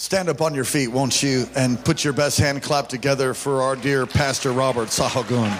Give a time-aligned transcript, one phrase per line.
[0.00, 3.60] Stand up on your feet, won't you, and put your best hand clap together for
[3.60, 5.50] our dear Pastor Robert Sahagun.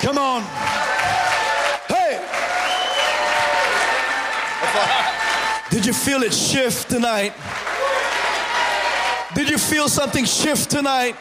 [0.00, 0.42] Come on.
[1.86, 2.18] Hey!
[5.70, 7.34] Did you feel it shift tonight?
[9.36, 11.14] Did you feel something shift tonight?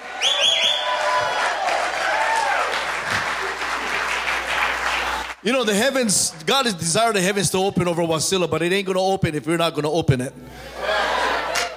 [5.44, 8.72] You know, the heavens, God has desired the heavens to open over Wasilla, but it
[8.72, 10.34] ain't to open if we're not to open it.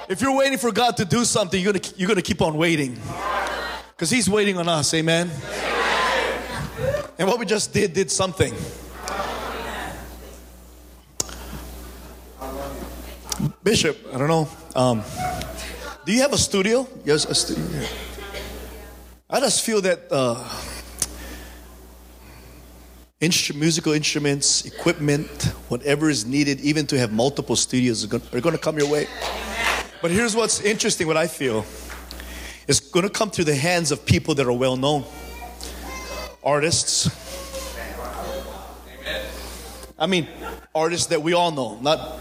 [0.09, 2.97] If you're waiting for God to do something, you're to, you're to keep on waiting.
[3.91, 5.31] Because He's waiting on us, amen?
[7.19, 8.55] And what we just did, did something.
[13.65, 14.49] Bishop, I don't know.
[14.77, 15.03] Um,
[16.05, 16.87] do you have a studio?
[17.05, 17.65] Yes, a studio.
[19.29, 20.37] I just feel that uh,
[23.21, 25.29] instru- musical instruments, equipment,
[25.69, 29.09] whatever is needed, even to have multiple studios, are going to come your way.
[30.07, 31.67] But here's what's interesting what I feel
[32.69, 35.05] it's going to come through the hands of people that are well known
[36.45, 37.11] artists.
[39.99, 40.29] I mean,
[40.73, 42.21] artists that we all know, not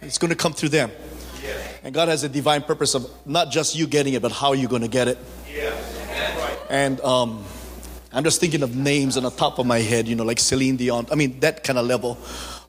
[0.00, 0.90] it's going to come through them.
[1.84, 4.68] And God has a divine purpose of not just you getting it, but how you're
[4.68, 5.18] going to get it.
[6.68, 7.44] And um,
[8.12, 10.78] I'm just thinking of names on the top of my head, you know, like Celine
[10.78, 11.06] Dion.
[11.12, 12.18] I mean, that kind of level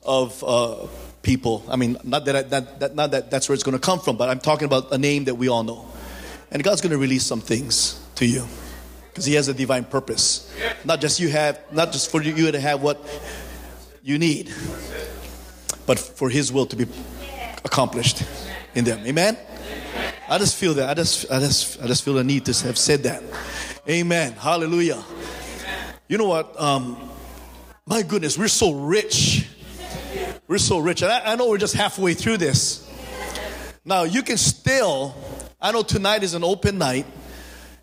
[0.04, 0.86] of uh,
[1.24, 1.64] people.
[1.68, 3.98] I mean, not that, I, that, that, not that that's where it's going to come
[3.98, 5.86] from, but I'm talking about a name that we all know.
[6.52, 8.46] And God's going to release some things to you
[9.08, 10.52] because He has a divine purpose.
[10.84, 13.00] Not just you have, not just for you to have what
[14.02, 14.52] you need,
[15.86, 16.86] but for His will to be
[17.64, 18.22] accomplished
[18.74, 19.04] in them.
[19.04, 19.36] Amen.
[20.28, 20.88] I just feel that.
[20.88, 23.22] I just, I just, I just feel the need to have said that.
[23.88, 24.32] Amen.
[24.32, 25.02] Hallelujah.
[26.08, 26.60] You know what?
[26.60, 27.10] Um,
[27.86, 29.46] my goodness, we're so rich.
[30.46, 31.02] We're so rich.
[31.02, 32.90] And I, I know we're just halfway through this.
[33.84, 35.14] Now, you can still,
[35.60, 37.06] I know tonight is an open night.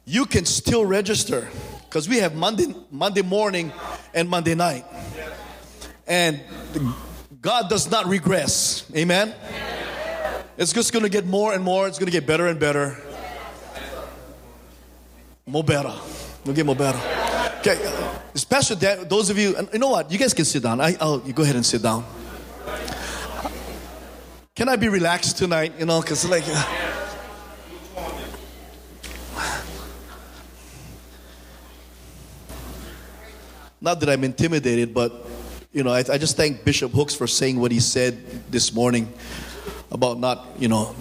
[0.06, 1.48] You can still register
[1.86, 3.72] because we have Monday, Monday morning
[4.14, 4.86] and Monday night.
[6.08, 6.40] And
[7.42, 8.90] God does not regress.
[8.96, 9.34] Amen.
[10.58, 11.88] It's just going to get more and more.
[11.88, 12.98] It's going to get better and better.
[15.48, 15.94] More better.
[16.46, 17.00] We'll get more better.
[17.60, 20.12] Okay, uh, especially that, those of you, and you know what?
[20.12, 20.82] You guys can sit down.
[20.82, 22.06] I, will you go ahead and sit down.
[24.56, 25.74] Can I be relaxed tonight?
[25.80, 26.44] You know, because like.
[26.48, 26.64] Uh,
[33.82, 35.26] not that I'm intimidated, but
[35.74, 39.12] you know, I, I just thank Bishop Hooks for saying what he said this morning
[39.90, 40.96] about not, you know,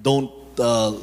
[0.00, 0.94] don't, uh,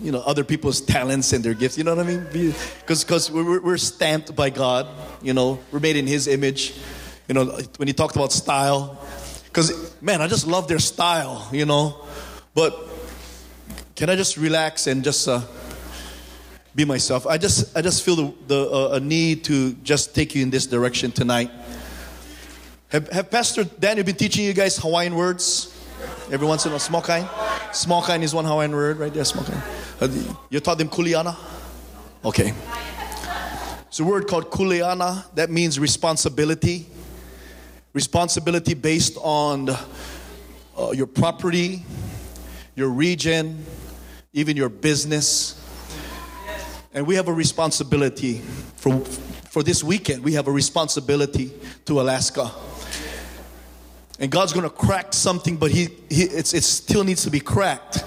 [0.00, 1.76] you know, other people's talents and their gifts.
[1.76, 2.26] You know what I mean?
[2.32, 4.86] Because because we're, we're stamped by God.
[5.20, 6.74] You know, we're made in His image.
[7.28, 7.44] You know,
[7.76, 8.98] when he talked about style,
[9.52, 11.46] because man, I just love their style.
[11.52, 11.96] You know,
[12.54, 12.74] but
[13.94, 15.42] can I just relax and just uh,
[16.74, 17.26] be myself?
[17.26, 20.48] I just I just feel the, the uh, a need to just take you in
[20.48, 21.50] this direction tonight.
[22.88, 25.68] Have, have Pastor Daniel been teaching you guys Hawaiian words?
[26.30, 27.28] Every once in a small kind.
[27.72, 29.24] Small kind is one Hawaiian word right there.
[29.24, 29.62] Small kind.
[30.00, 30.08] Uh,
[30.50, 31.36] you taught them kuleana?
[32.24, 32.54] Okay.
[33.86, 35.24] It's a word called kuleana.
[35.34, 36.86] That means responsibility.
[37.92, 41.84] Responsibility based on uh, your property,
[42.74, 43.64] your region,
[44.32, 45.58] even your business.
[46.94, 48.38] And we have a responsibility
[48.76, 49.00] for,
[49.50, 50.24] for this weekend.
[50.24, 51.52] We have a responsibility
[51.86, 52.50] to Alaska
[54.22, 58.04] and God's to crack something, but he, he it's, it still needs to be cracked.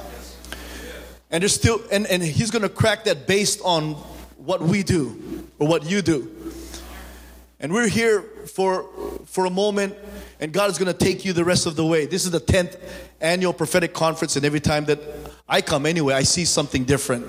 [1.29, 3.95] And there's still, and, and He's to crack that based on
[4.37, 6.34] what we do or what you do.
[7.59, 8.89] And we're here for
[9.25, 9.95] for a moment,
[10.39, 12.05] and God is going to take you the rest of the way.
[12.05, 12.77] This is the tenth
[13.21, 14.99] annual prophetic conference, and every time that
[15.47, 17.25] I come, anyway, I see something different.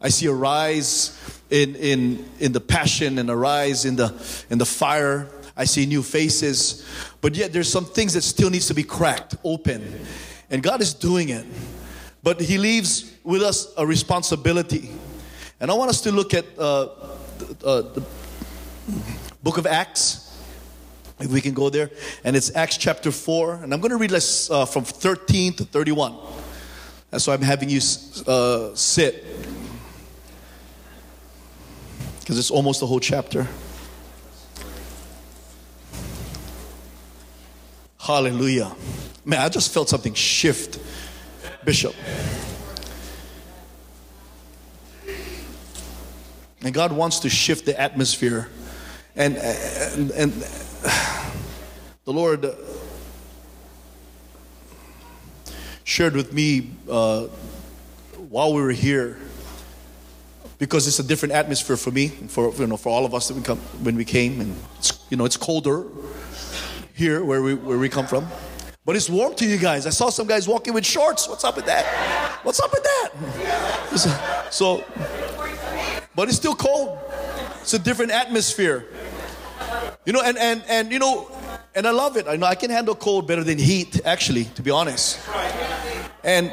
[0.00, 1.18] I see a rise
[1.50, 4.14] in in in the passion and a rise in the
[4.50, 6.84] in the fire I see new faces,
[7.22, 10.04] but yet there's some things that still needs to be cracked open.
[10.50, 11.46] And God is doing it.
[12.22, 14.90] But He leaves with us a responsibility.
[15.58, 16.88] And I want us to look at uh,
[17.64, 18.04] uh, the
[19.46, 20.36] book of Acts.
[21.20, 21.88] If we can go there.
[22.24, 23.60] And it's Acts chapter 4.
[23.62, 26.16] And I'm going to read uh, from 13 to 31.
[27.12, 27.78] That's why I'm having you
[28.26, 29.24] uh, sit.
[32.18, 33.46] Because it's almost the whole chapter.
[38.00, 38.74] Hallelujah.
[39.24, 40.80] Man, I just felt something shift,
[41.64, 41.94] Bishop.
[46.62, 48.48] And God wants to shift the atmosphere.
[49.16, 50.32] And, and, and
[52.04, 52.54] the Lord
[55.84, 57.22] shared with me uh,
[58.28, 59.16] while we were here
[60.58, 63.28] because it's a different atmosphere for me and for you know for all of us
[63.28, 64.40] that we come when we came.
[64.40, 65.86] And it's, you know it's colder
[66.92, 68.26] here where we where we come from.
[68.84, 69.86] But it's warm to you guys.
[69.86, 71.26] I saw some guys walking with shorts.
[71.26, 71.86] What's up with that?
[72.42, 74.48] What's up with that?
[74.50, 74.84] So
[76.14, 76.98] but it's still cold.
[77.62, 78.86] It's a different atmosphere
[80.06, 81.30] you know and and and you know
[81.74, 84.62] and i love it i know i can handle cold better than heat actually to
[84.62, 85.20] be honest
[86.24, 86.50] and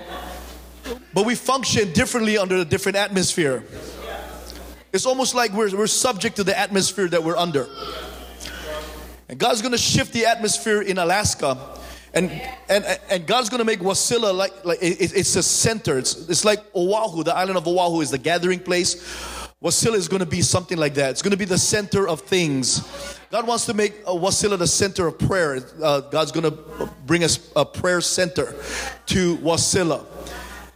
[1.14, 3.64] but we function differently under a different atmosphere
[4.94, 7.68] it's almost like we're, we're subject to the atmosphere that we're under.
[9.28, 11.58] And God's to shift the atmosphere in Alaska.
[12.14, 12.30] And,
[12.70, 15.98] and, and God's going to make Wasilla like, like it, it's a center.
[15.98, 19.43] It's, it's like Oahu, the island of Oahu is the gathering place.
[19.64, 21.12] Wasilla is going to be something like that.
[21.12, 23.18] It's going to be the center of things.
[23.32, 25.66] God wants to make uh, Wasilla the center of prayer.
[25.82, 28.54] Uh, God's going to bring us a prayer center
[29.06, 30.06] to Wasilla.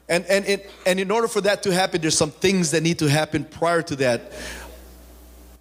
[0.08, 2.98] And, and, it, and in order for that to happen, there's some things that need
[3.00, 4.32] to happen prior to that.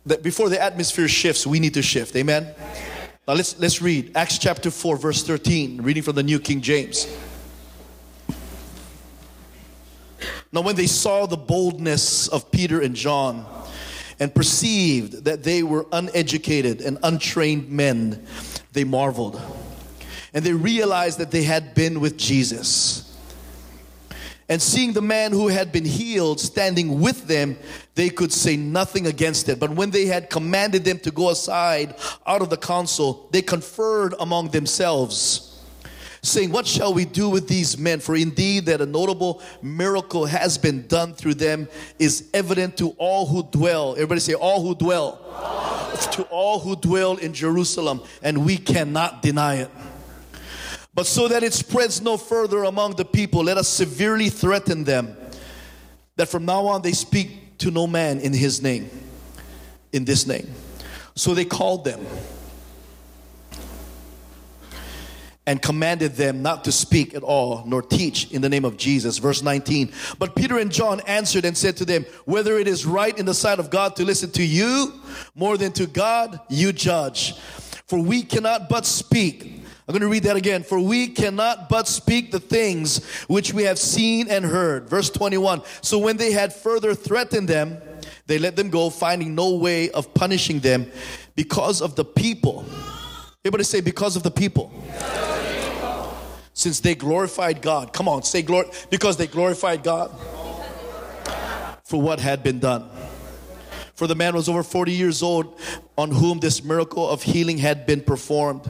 [0.06, 2.14] That before the atmosphere shifts, we need to shift.
[2.14, 2.54] Amen?
[3.26, 7.08] Now let's, let's read Acts chapter 4, verse 13, reading from the New King James.
[10.56, 13.44] Now, when they saw the boldness of Peter and John
[14.18, 18.26] and perceived that they were uneducated and untrained men,
[18.72, 19.38] they marveled.
[20.32, 23.14] And they realized that they had been with Jesus.
[24.48, 27.58] And seeing the man who had been healed standing with them,
[27.94, 29.60] they could say nothing against it.
[29.60, 34.14] But when they had commanded them to go aside out of the council, they conferred
[34.18, 35.55] among themselves,
[36.26, 38.00] saying, What shall we do with these men?
[38.00, 41.68] For indeed, that a notable miracle has been done through them
[41.98, 43.92] is evident to all who dwell.
[43.92, 45.20] Everybody say, All who dwell.
[45.32, 45.96] All.
[45.96, 49.70] To all who dwell in Jerusalem, and we cannot deny it.
[50.94, 55.16] But so that it spreads no further among the people, let us severely threaten them
[56.16, 58.90] that from now on they speak to no man in his name,
[59.92, 60.50] in this name.
[61.14, 62.04] So they called them
[65.46, 69.18] and commanded them not to speak at all nor teach in the name of Jesus.
[69.18, 69.92] Verse 19.
[70.18, 73.34] But Peter and John answered and said to them, Whether it is right in the
[73.34, 74.92] sight of God to listen to you
[75.34, 77.38] more than to God, you judge.
[77.86, 79.56] For we cannot but speak
[79.88, 80.64] I'm going to read that again.
[80.64, 84.88] For we cannot but speak the things which we have seen and heard.
[84.88, 85.62] Verse 21.
[85.80, 87.78] So when they had further threatened them,
[88.26, 90.90] they let them go, finding no way of punishing them
[91.36, 92.64] because of the people.
[93.46, 94.72] Everybody say, because of the people.
[96.52, 97.92] Since they glorified God.
[97.92, 98.66] Come on, say glory.
[98.90, 100.10] Because they glorified God
[101.84, 102.90] for what had been done.
[103.94, 105.60] For the man was over 40 years old
[105.96, 108.68] on whom this miracle of healing had been performed.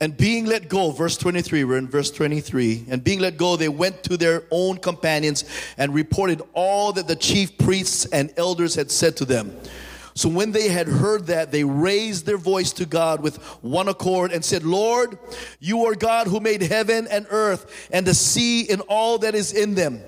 [0.00, 2.86] And being let go, verse 23, we're in verse 23.
[2.88, 5.44] And being let go, they went to their own companions
[5.76, 9.54] and reported all that the chief priests and elders had said to them.
[10.14, 14.30] So when they had heard that, they raised their voice to God with one accord
[14.30, 15.18] and said, Lord,
[15.58, 19.52] you are God who made heaven and earth and the sea and all that is
[19.52, 20.00] in them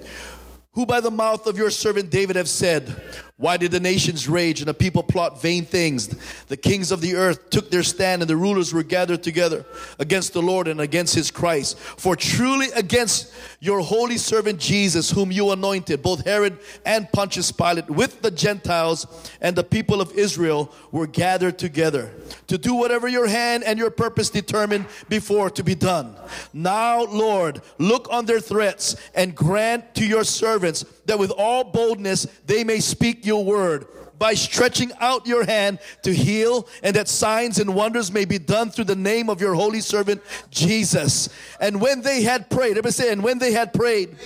[0.77, 3.03] who by the mouth of your servant David have said,
[3.39, 6.09] Why did the nations rage and the people plot vain things?
[6.47, 9.67] The kings of the earth took their stand and the rulers were gathered together
[9.99, 11.79] against the Lord and against his Christ.
[11.79, 17.91] For truly against your holy servant Jesus, whom you anointed, both Herod and Pontius Pilate
[17.91, 19.07] with the Gentiles
[19.43, 22.15] and the people of Israel were gathered together
[22.47, 26.17] to do whatever your hand and your purpose determined before to be done.
[26.55, 32.27] Now, Lord, look on their threats and grant to your servants that with all boldness
[32.47, 33.87] they may speak your word
[34.19, 38.71] by stretching out your hand to heal, and that signs and wonders may be done
[38.71, 41.29] through the name of your holy servant Jesus.
[41.61, 44.17] And when they had prayed, everybody say, and when they had prayed,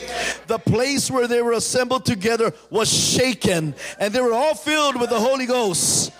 [0.46, 5.10] the place where they were assembled together was shaken, and they were all filled with
[5.10, 6.12] the Holy Ghost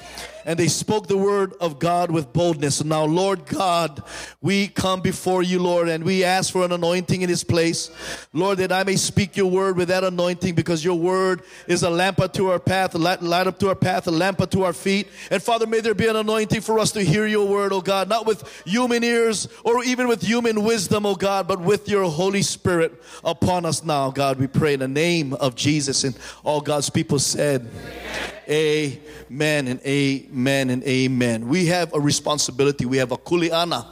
[0.45, 2.83] and they spoke the word of God with boldness.
[2.85, 4.03] Now, Lord God,
[4.41, 7.91] we come before you, Lord, and we ask for an anointing in this place.
[8.33, 11.91] Lord, that I may speak your word with that anointing because your word is a
[11.91, 15.09] lamp unto our path, a light, up to our path, a lamp unto our feet.
[15.31, 18.09] And Father, may there be an anointing for us to hear your word, oh God,
[18.09, 22.43] not with human ears or even with human wisdom, oh God, but with your Holy
[22.43, 24.39] Spirit upon us now, God.
[24.39, 26.05] We pray in the name of Jesus.
[26.05, 31.49] And all God's people said, Amen and amen and amen.
[31.49, 32.85] We have a responsibility.
[32.85, 33.87] We have a kuleana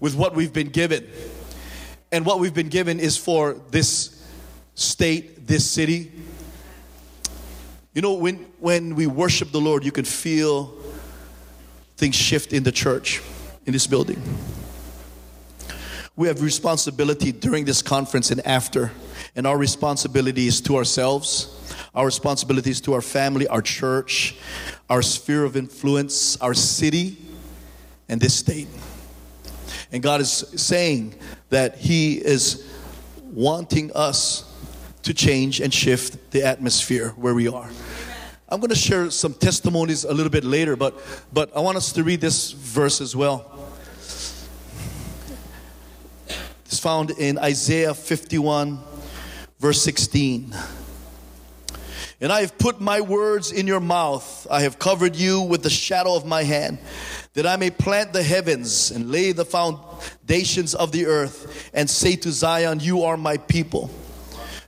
[0.00, 1.06] with what we've been given.
[2.10, 4.24] And what we've been given is for this
[4.74, 6.10] state, this city.
[7.94, 10.74] You know, when, when we worship the Lord, you can feel
[11.96, 13.22] things shift in the church,
[13.66, 14.22] in this building.
[16.16, 18.90] we have responsibility during this conference and after.
[19.36, 21.54] And our responsibility is to ourselves,
[21.94, 24.36] our responsibility is to our family, our church,
[24.88, 27.16] our sphere of influence, our city,
[28.08, 28.68] and this state.
[29.92, 31.14] And God is saying
[31.50, 32.68] that He is
[33.32, 34.44] wanting us
[35.02, 37.70] to change and shift the atmosphere where we are.
[38.50, 40.98] I'm going to share some testimonies a little bit later, but,
[41.32, 43.68] but I want us to read this verse as well.
[46.64, 48.78] It's found in Isaiah 51,
[49.58, 50.54] verse 16.
[52.20, 54.46] And I have put my words in your mouth.
[54.50, 56.78] I have covered you with the shadow of my hand,
[57.34, 62.16] that I may plant the heavens and lay the foundations of the earth, and say
[62.16, 63.90] to Zion, You are my people.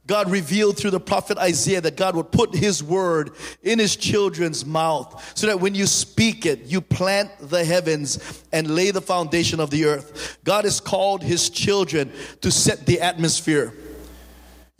[0.06, 3.30] God revealed through the prophet Isaiah that God would put his word
[3.62, 8.74] in his children's mouth so that when you speak it, you plant the heavens and
[8.74, 10.38] lay the foundation of the earth.
[10.42, 13.72] God has called his children to set the atmosphere.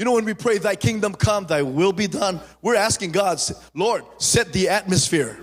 [0.01, 3.39] You know, when we pray, Thy kingdom come, Thy will be done, we're asking God,
[3.75, 5.39] Lord, set the atmosphere.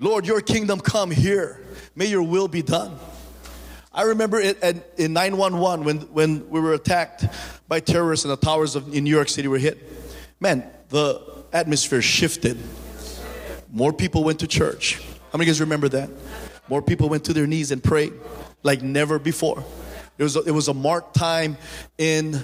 [0.00, 1.64] Lord, your kingdom come here.
[1.94, 2.98] May your will be done.
[3.92, 4.60] I remember it
[4.96, 7.26] in 911 when, when we were attacked
[7.68, 9.78] by terrorists and the towers of, in New York City were hit.
[10.40, 12.58] Man, the atmosphere shifted.
[13.70, 14.96] More people went to church.
[15.30, 16.10] How many of you guys remember that?
[16.68, 18.14] More people went to their knees and prayed
[18.64, 19.62] like never before.
[20.18, 21.56] It was a, it was a marked time
[21.98, 22.42] in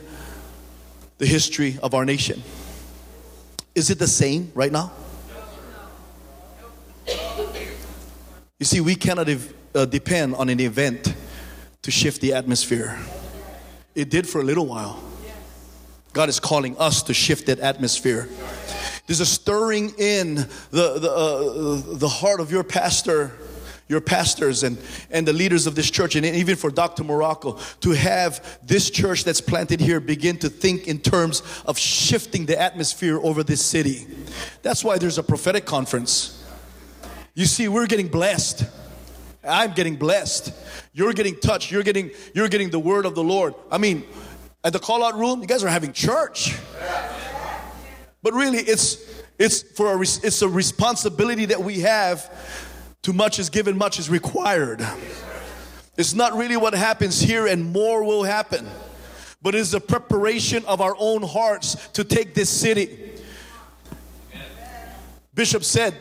[1.18, 2.42] the history of our nation.
[3.74, 4.92] Is it the same right now?
[8.58, 9.28] You see, we cannot
[9.74, 11.14] uh, depend on an event
[11.82, 12.98] to shift the atmosphere.
[13.94, 15.02] It did for a little while.
[16.12, 18.28] God is calling us to shift that atmosphere.
[19.06, 20.36] There's a stirring in
[20.70, 23.36] the, the, uh, the heart of your pastor,
[23.88, 24.78] your pastors, and,
[25.10, 27.04] and the leaders of this church, and even for Dr.
[27.04, 32.46] Morocco, to have this church that's planted here begin to think in terms of shifting
[32.46, 34.06] the atmosphere over this city.
[34.62, 36.42] That's why there's a prophetic conference.
[37.34, 38.64] You see, we're getting blessed.
[39.46, 40.52] I'm getting blessed.
[40.92, 41.70] You're getting touched.
[41.70, 43.54] You're getting you're getting the word of the Lord.
[43.70, 44.04] I mean,
[44.62, 46.56] at the call out room, you guys are having church.
[48.22, 52.30] But really it's it's for a it's a responsibility that we have.
[53.04, 54.84] Too much is given, much is required.
[55.96, 58.66] It's not really what happens here and more will happen.
[59.42, 63.12] But it's the preparation of our own hearts to take this city.
[65.34, 65.94] Bishop said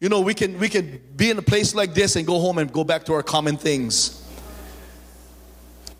[0.00, 2.58] you know, we can we can be in a place like this and go home
[2.58, 4.22] and go back to our common things.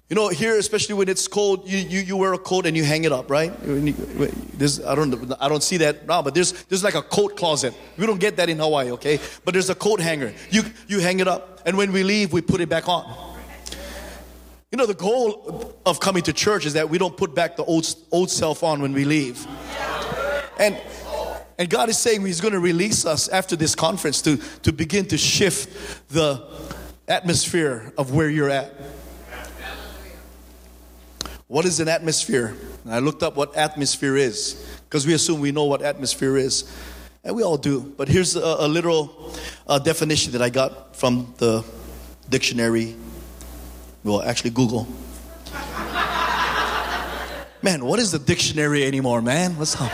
[0.09, 2.83] You know, here, especially when it's cold, you, you, you wear a coat and you
[2.83, 3.53] hang it up, right?
[4.59, 7.75] There's, I don't I don't see that now, but there's there's like a coat closet.
[7.99, 9.21] We don't get that in Hawaii, okay?
[9.45, 10.33] But there's a coat hanger.
[10.51, 13.05] You you hang it up, and when we leave, we put it back on.
[14.73, 17.65] You know, the goal of coming to church is that we don't put back the
[17.65, 19.47] old old self on when we leave.
[20.59, 20.81] And
[21.59, 25.07] and God is saying He's going to release us after this conference to, to begin
[25.09, 26.47] to shift the
[27.09, 28.73] atmosphere of where you're at.
[31.49, 32.55] What is an atmosphere?
[32.85, 36.71] And I looked up what atmosphere is because we assume we know what atmosphere is.
[37.25, 37.81] And we all do.
[37.97, 39.33] But here's a, a literal
[39.67, 41.65] uh, definition that I got from the
[42.29, 42.97] dictionary.
[44.05, 44.87] Well, actually, Google.
[47.63, 49.57] Man, what is the dictionary anymore, man?
[49.57, 49.91] What's up?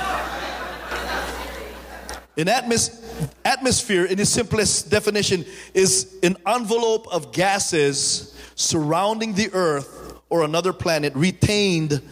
[2.36, 10.03] An atmos- atmosphere, in its simplest definition, is an envelope of gases surrounding the earth
[10.34, 12.02] or another planet retained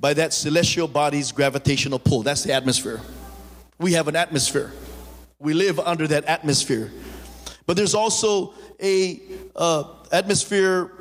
[0.00, 2.22] by that celestial body's gravitational pull.
[2.22, 3.00] That's the atmosphere.
[3.78, 4.70] We have an atmosphere.
[5.38, 6.92] We live under that atmosphere.
[7.64, 9.18] But there's also a
[9.56, 10.92] uh, atmosphere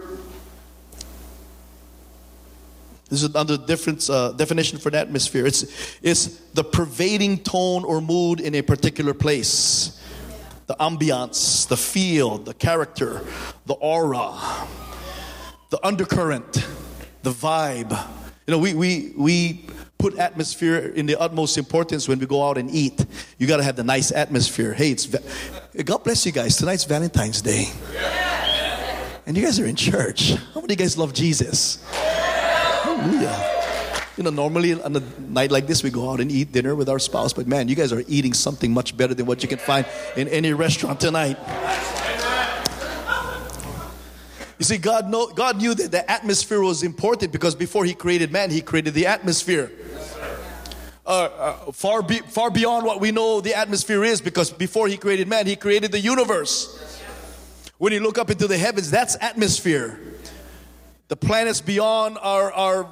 [3.09, 5.47] this is another different uh, definition for an atmosphere.
[5.47, 9.99] It's, it's the pervading tone or mood in a particular place.
[10.67, 13.21] The ambiance, the feel, the character,
[13.65, 14.31] the aura,
[15.69, 16.67] the undercurrent,
[17.23, 17.91] the vibe.
[18.47, 19.65] You know, we, we, we
[19.97, 23.05] put atmosphere in the utmost importance when we go out and eat.
[23.37, 24.73] You got to have the nice atmosphere.
[24.73, 25.05] Hey, it's
[25.85, 26.57] God bless you guys.
[26.57, 27.65] Tonight's Valentine's Day.
[29.27, 30.31] And you guys are in church.
[30.31, 31.85] How many of you guys love Jesus?
[31.91, 33.57] Hallelujah.
[34.17, 36.89] You know, normally on a night like this, we go out and eat dinner with
[36.89, 39.59] our spouse, but man, you guys are eating something much better than what you can
[39.59, 39.85] find
[40.17, 41.37] in any restaurant tonight.
[44.59, 48.29] You see, God, know, God knew that the atmosphere was important because before He created
[48.29, 49.71] man, He created the atmosphere.
[51.05, 54.97] Uh, uh, far, be, far beyond what we know the atmosphere is because before He
[54.97, 57.01] created man, He created the universe.
[57.77, 59.97] When you look up into the heavens, that's atmosphere.
[61.07, 62.91] The planets beyond our, our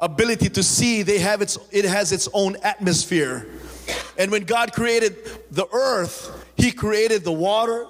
[0.00, 3.46] ability to see, they have its, it has its own atmosphere.
[4.18, 5.16] And when God created
[5.52, 7.86] the earth, He created the water,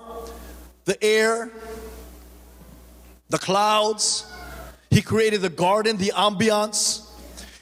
[0.85, 1.51] the air,
[3.31, 4.31] the clouds.
[4.91, 7.09] He created the garden, the ambiance.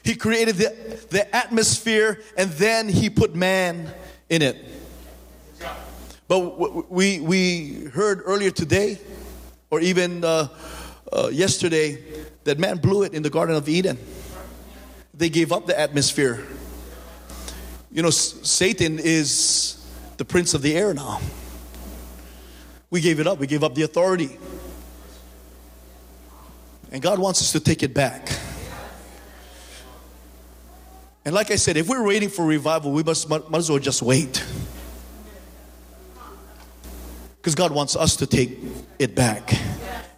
[0.03, 3.91] He created the, the atmosphere, and then He put man
[4.29, 4.57] in it.
[6.27, 8.99] But we, we heard earlier today,
[9.69, 10.47] or even uh,
[11.11, 12.03] uh, yesterday,
[12.43, 13.97] that man blew it in the Garden of Eden.
[15.13, 16.45] They gave up the atmosphere.
[17.91, 19.85] You know, Satan is
[20.17, 21.19] the prince of the air now.
[22.91, 24.37] We gave it up, we gave up the authority.
[26.91, 28.29] And God wants us to take it back.
[31.25, 34.01] And like I said, if we're waiting for revival, we must might as well just
[34.01, 34.43] wait.
[37.37, 38.59] Because God wants us to take
[38.97, 39.53] it back.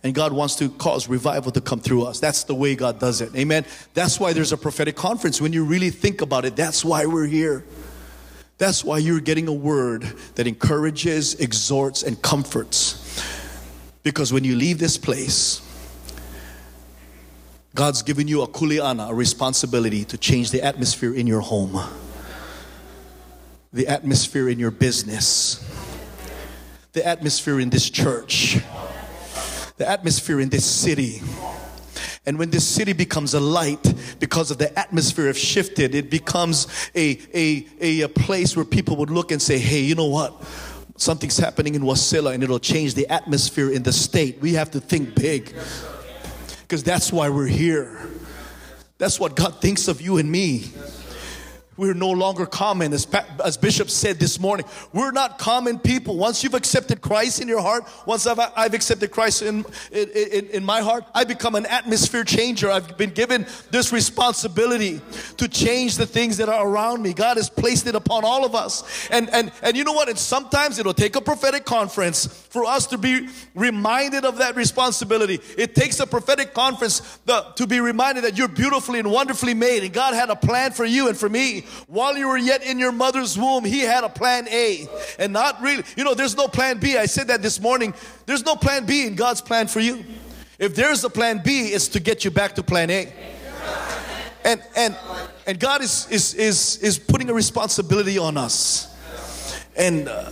[0.04, 2.20] And God wants to cause revival to come through us.
[2.20, 3.36] That's the way God does it.
[3.36, 3.66] Amen.
[3.94, 5.40] That's why there's a prophetic conference.
[5.40, 7.64] When you really think about it, that's why we're here.
[8.58, 10.04] That's why you're getting a word
[10.36, 13.24] that encourages, exhorts, and comforts.
[14.02, 15.62] Because when you leave this place,
[17.74, 21.80] God's given you a kuleana, a responsibility to change the atmosphere in your home,
[23.72, 25.66] the atmosphere in your business,
[26.92, 28.58] the atmosphere in this church,
[29.78, 31.22] the atmosphere in this city.
[32.26, 36.68] And when this city becomes a light because of the atmosphere have shifted, it becomes
[36.94, 40.44] a, a, a, a place where people would look and say, hey, you know what?
[40.98, 44.40] Something's happening in Wasilla and it'll change the atmosphere in the state.
[44.42, 45.56] We have to think big
[46.72, 48.00] because that's why we're here.
[48.98, 50.72] That's what God thinks of you and me.
[51.78, 52.92] We're no longer common.
[52.92, 53.08] As,
[53.44, 56.18] as Bishop said this morning, we're not common people.
[56.18, 60.66] Once you've accepted Christ in your heart, once I've, I've accepted Christ in, in, in,
[60.66, 62.70] my heart, I become an atmosphere changer.
[62.70, 65.00] I've been given this responsibility
[65.38, 67.14] to change the things that are around me.
[67.14, 69.10] God has placed it upon all of us.
[69.10, 70.10] And, and, and you know what?
[70.10, 75.40] And sometimes it'll take a prophetic conference for us to be reminded of that responsibility.
[75.58, 79.84] It takes a prophetic conference the, to be reminded that you're beautifully and wonderfully made
[79.84, 81.61] and God had a plan for you and for me.
[81.88, 84.88] While you were yet in your mother's womb, He had a plan A.
[85.20, 86.98] And not really, you know, there's no plan B.
[86.98, 87.94] I said that this morning.
[88.26, 90.04] There's no plan B in God's plan for you.
[90.60, 93.12] If there's a plan B, it's to get you back to plan A.
[94.44, 94.96] And and
[95.46, 98.96] and God is is is is putting a responsibility on us.
[99.76, 100.32] And uh,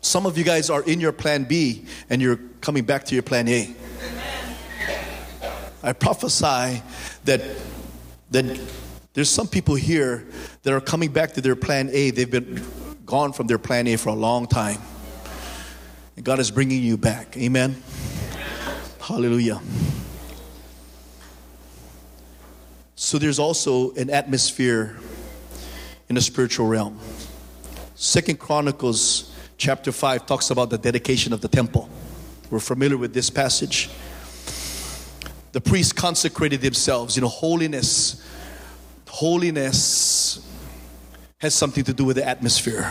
[0.00, 3.22] some of you guys are in your plan B and you're coming back to your
[3.22, 3.74] plan A.
[5.82, 6.82] I prophesy
[7.24, 7.42] that
[8.32, 8.60] that
[9.14, 10.26] there's some people here
[10.62, 12.10] that are coming back to their plan A.
[12.10, 12.64] They've been
[13.04, 14.80] gone from their plan A for a long time.
[16.16, 17.36] And God is bringing you back.
[17.36, 17.82] Amen.
[19.00, 19.60] Hallelujah.
[22.94, 24.96] So there's also an atmosphere
[26.08, 26.98] in the spiritual realm.
[27.94, 31.90] Second Chronicles chapter 5 talks about the dedication of the temple.
[32.50, 33.90] We're familiar with this passage
[35.52, 37.16] the priests consecrated themselves.
[37.16, 38.26] You know, holiness,
[39.08, 40.46] holiness
[41.38, 42.84] has something to do with the atmosphere.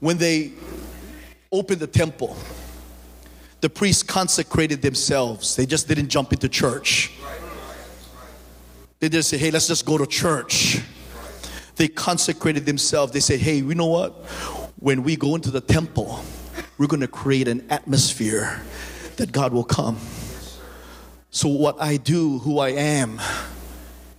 [0.00, 0.52] When they
[1.50, 2.36] opened the temple,
[3.60, 5.56] the priests consecrated themselves.
[5.56, 7.12] They just didn't jump into church.
[9.00, 10.80] They didn't say, hey, let's just go to church.
[11.76, 13.12] They consecrated themselves.
[13.12, 14.12] They said, hey, you know what?
[14.80, 16.20] When we go into the temple,
[16.78, 18.60] we're going to create an atmosphere
[19.16, 19.98] that God will come.
[21.30, 23.20] So, what I do, who I am,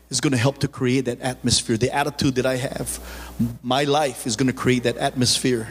[0.10, 1.78] is going to help to create that atmosphere.
[1.78, 3.00] The attitude that I have,
[3.64, 5.68] my life is going to create that atmosphere.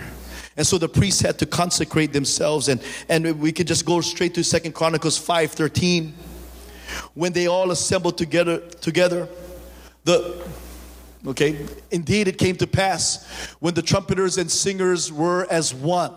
[0.57, 4.35] And so the priests had to consecrate themselves, and, and we could just go straight
[4.35, 6.14] to Second Chronicles 5 13.
[7.14, 9.29] When they all assembled together, together,
[10.05, 10.42] the
[11.28, 11.58] Okay,
[11.90, 13.26] indeed, it came to pass
[13.60, 16.10] when the trumpeters and singers were as one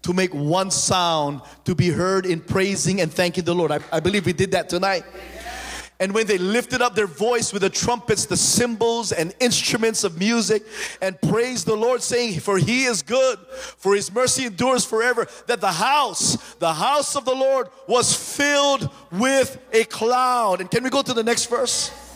[0.00, 3.70] to make one sound to be heard in praising and thanking the Lord.
[3.70, 5.04] I, I believe we did that tonight.
[6.00, 10.18] And when they lifted up their voice with the trumpets, the cymbals, and instruments of
[10.18, 10.62] music,
[11.02, 13.38] and praised the Lord, saying, For he is good,
[13.76, 18.88] for his mercy endures forever, that the house, the house of the Lord, was filled
[19.12, 20.62] with a cloud.
[20.62, 22.07] And can we go to the next verse?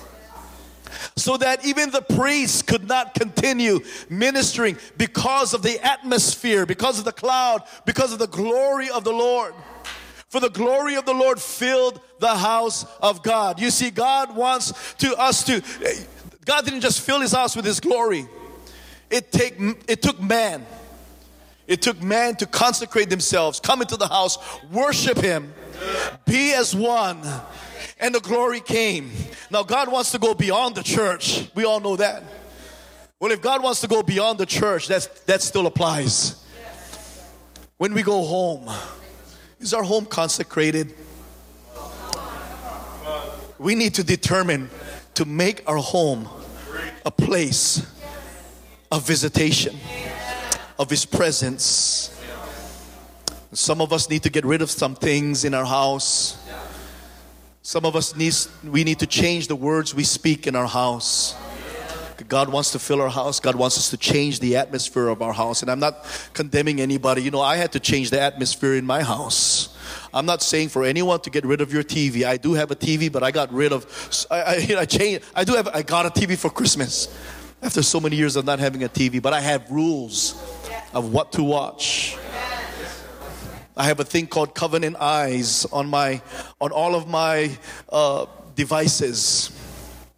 [1.17, 7.05] So that even the priests could not continue ministering because of the atmosphere, because of
[7.05, 9.55] the cloud, because of the glory of the Lord.
[10.29, 13.61] For the glory of the Lord filled the house of God.
[13.61, 15.63] You see, God wants to us to,
[16.47, 18.27] God didn't just fill his house with his glory.
[19.11, 19.57] it take
[19.89, 20.65] it took man.
[21.67, 24.39] It took man to consecrate themselves, come into the house,
[24.73, 25.53] worship him,
[26.27, 27.23] be as one,
[28.03, 29.11] and the glory came.
[29.51, 31.49] Now God wants to go beyond the church.
[31.55, 32.25] We all know that.
[33.21, 36.45] Well, if God wants to go beyond the church, that's, that still applies.
[37.79, 38.69] When we go home,
[39.61, 40.93] is our home consecrated?
[43.59, 44.69] We need to determine
[45.15, 46.29] to make our home
[47.07, 47.87] a place
[48.91, 49.77] of visitation,
[50.81, 52.21] of His presence.
[53.53, 56.42] Some of us need to get rid of some things in our house.
[57.65, 61.37] Some of us needs we need to change the words we speak in our house.
[62.27, 63.39] God wants to fill our house.
[63.39, 65.63] God wants us to change the atmosphere of our house.
[65.63, 67.23] And I'm not condemning anybody.
[67.23, 69.77] You know, I had to change the atmosphere in my house.
[70.13, 72.25] I'm not saying for anyone to get rid of your TV.
[72.25, 73.87] I do have a TV, but I got rid of.
[74.31, 75.25] I, I, I changed.
[75.35, 75.69] I do have.
[75.69, 77.09] I got a TV for Christmas
[77.63, 79.23] after so many years of not having a TV.
[79.23, 80.35] But I have rules
[80.93, 82.17] of what to watch.
[83.77, 86.21] I have a thing called covenant eyes on my
[86.61, 87.57] on all of my
[87.89, 89.51] uh, devices.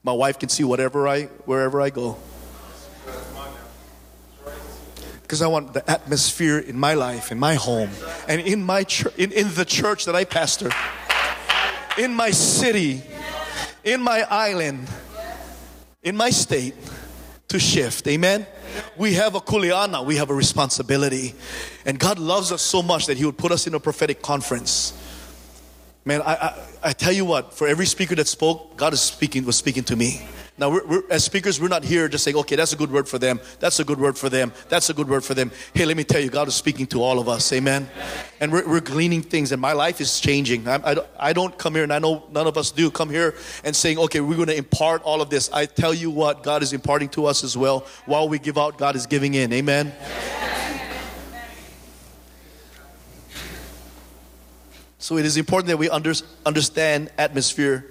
[0.03, 2.17] My wife can see whatever I wherever I go.
[5.23, 7.91] Because I want the atmosphere in my life, in my home,
[8.29, 10.71] and in my church, in, in the church that I pastor,
[11.97, 13.03] in my city,
[13.85, 14.87] in my island,
[16.03, 16.75] in my state,
[17.49, 18.07] to shift.
[18.07, 18.47] Amen.
[18.97, 21.35] We have a kuleana, we have a responsibility.
[21.85, 24.93] And God loves us so much that He would put us in a prophetic conference.
[26.05, 29.45] Man, I, I, I tell you what, for every speaker that spoke, God is speaking,
[29.45, 30.27] was speaking to me.
[30.57, 33.09] Now, we're, we're, as speakers, we're not here just saying, okay, that's a good word
[33.09, 33.41] for them.
[33.59, 34.53] That's a good word for them.
[34.69, 35.51] That's a good word for them.
[35.73, 37.53] Hey, let me tell you, God is speaking to all of us.
[37.53, 37.89] Amen.
[38.39, 40.69] And we're, we're gleaning things, and my life is changing.
[40.69, 43.35] I, I, I don't come here, and I know none of us do, come here
[43.65, 45.51] and saying, okay, we're going to impart all of this.
[45.53, 47.87] I tell you what, God is imparting to us as well.
[48.07, 49.53] While we give out, God is giving in.
[49.53, 49.93] Amen.
[54.99, 56.15] So it is important that we under,
[56.47, 57.91] understand atmosphere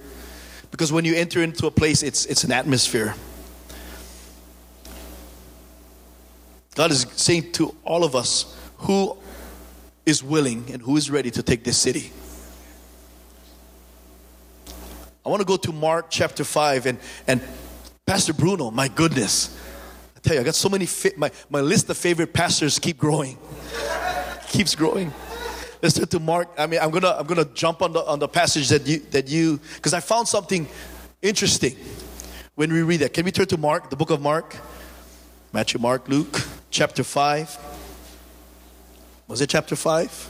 [0.74, 3.14] because when you enter into a place, it's, it's an atmosphere.
[6.74, 9.16] God is saying to all of us who
[10.04, 12.12] is willing and who is ready to take this city.
[15.24, 17.40] I want to go to Mark chapter 5 and, and
[18.08, 19.56] Pastor Bruno, my goodness.
[20.18, 22.98] I tell you, I got so many, fi- my, my list of favorite pastors keep
[22.98, 23.38] growing.
[24.48, 25.14] Keeps growing.
[25.84, 26.48] Let's turn to Mark.
[26.58, 29.28] I mean, I'm gonna I'm gonna jump on the on the passage that you that
[29.28, 30.66] you because I found something
[31.22, 31.76] interesting
[32.56, 33.14] when we read that.
[33.14, 34.56] Can we turn to Mark, the book of Mark?
[35.52, 36.42] Matthew, Mark, Luke,
[36.72, 37.58] chapter five.
[39.28, 40.30] Was it chapter five?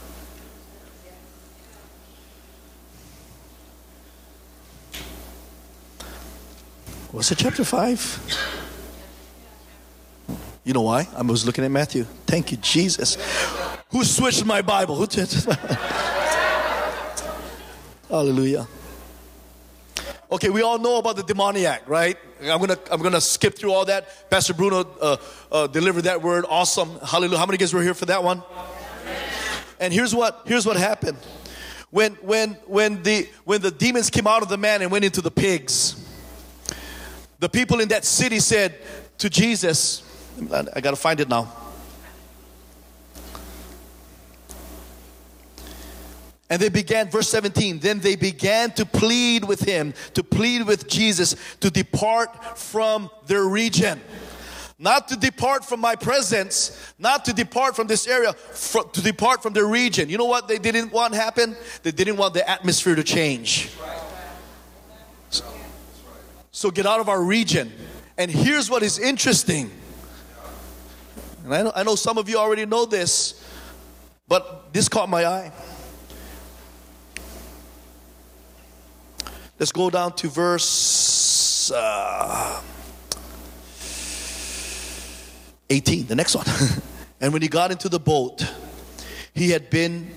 [7.12, 8.02] Was it chapter five?
[10.64, 11.08] You know why?
[11.16, 12.06] I was looking at Matthew.
[12.26, 13.18] Thank you, Jesus.
[13.94, 14.96] Who switched my Bible?
[14.96, 15.32] Who did?
[18.10, 18.68] Hallelujah.
[20.32, 22.18] Okay, we all know about the demoniac, right?
[22.42, 24.32] I'm gonna I'm gonna skip through all that.
[24.32, 25.18] Pastor Bruno uh,
[25.52, 26.46] uh, delivered that word.
[26.50, 26.98] Awesome.
[27.06, 27.38] Hallelujah.
[27.38, 28.42] How many guys were here for that one?
[29.80, 31.20] And here's what here's what happened.
[31.92, 35.22] When when when the when the demons came out of the man and went into
[35.22, 36.04] the pigs,
[37.38, 38.74] the people in that city said
[39.20, 40.02] to Jesus,
[40.52, 41.63] I gotta find it now.
[46.50, 50.88] And they began, verse 17, then they began to plead with him, to plead with
[50.88, 54.00] Jesus to depart from their region.
[54.78, 59.54] Not to depart from my presence, not to depart from this area, to depart from
[59.54, 60.10] their region.
[60.10, 61.56] You know what they didn't want happen?
[61.84, 63.72] They didn't want the atmosphere to change.
[65.30, 65.46] So,
[66.52, 67.72] so get out of our region.
[68.18, 69.72] And here's what is interesting.
[71.46, 73.42] And I know, I know some of you already know this,
[74.28, 75.52] but this caught my eye.
[79.64, 82.62] Let's go down to verse uh,
[85.70, 86.46] 18, the next one.
[87.22, 88.46] and when he got into the boat,
[89.34, 90.12] he had been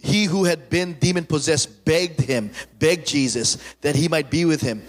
[0.00, 4.62] he who had been demon possessed begged him, begged Jesus that he might be with
[4.62, 4.82] him.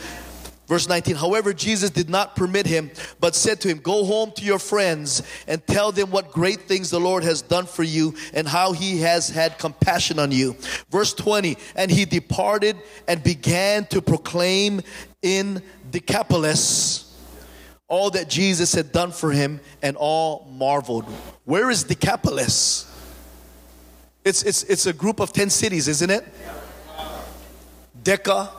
[0.70, 4.46] Verse 19, however, Jesus did not permit him, but said to him, Go home to
[4.46, 8.48] your friends and tell them what great things the Lord has done for you and
[8.48, 10.56] how he has had compassion on you.
[10.92, 12.78] Verse 20, and he departed
[13.08, 14.82] and began to proclaim
[15.24, 17.10] in Decapolis
[17.88, 21.06] all that Jesus had done for him, and all marveled.
[21.46, 22.86] Where is Decapolis?
[24.24, 26.24] It's, it's, it's a group of 10 cities, isn't it?
[28.04, 28.50] Deca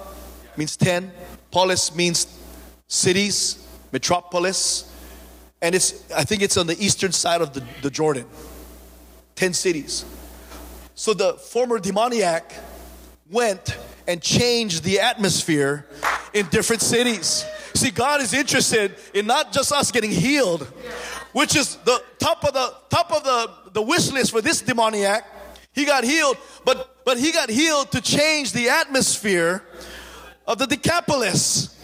[0.57, 1.12] means 10.
[1.51, 2.27] Polis means
[2.89, 4.93] cities, metropolis.
[5.63, 8.27] and it's I think it's on the eastern side of the, the Jordan.
[9.37, 10.05] 10 cities.
[10.95, 12.53] So the former demoniac
[13.31, 15.87] went and changed the atmosphere
[16.35, 17.45] in different cities.
[17.75, 20.65] See, God is interested in not just us getting healed,
[21.33, 25.25] which is the top of the top of the, the wish list for this demoniac.
[25.73, 29.65] He got healed, but but he got healed to change the atmosphere
[30.51, 31.77] of the Decapolis.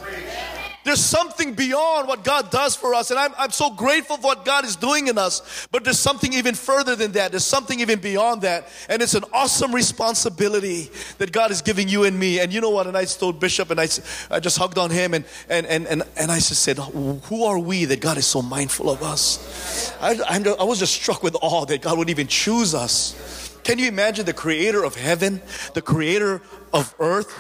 [0.83, 3.11] There's something beyond what God does for us.
[3.11, 5.67] And I'm, I'm so grateful for what God is doing in us.
[5.73, 7.33] But there's something even further than that.
[7.33, 8.69] There's something even beyond that.
[8.89, 12.39] And it's an awesome responsibility that God is giving you and me.
[12.39, 12.87] And you know what?
[12.87, 13.89] And I told Bishop and I,
[14.31, 17.59] I just hugged on him and, and, and, and, and I just said, Who are
[17.59, 19.93] we that God is so mindful of us?
[20.01, 23.36] I, I, I was just struck with awe that God would even choose us.
[23.67, 25.43] Can you imagine the creator of heaven,
[25.75, 26.41] the creator
[26.73, 27.33] of earth?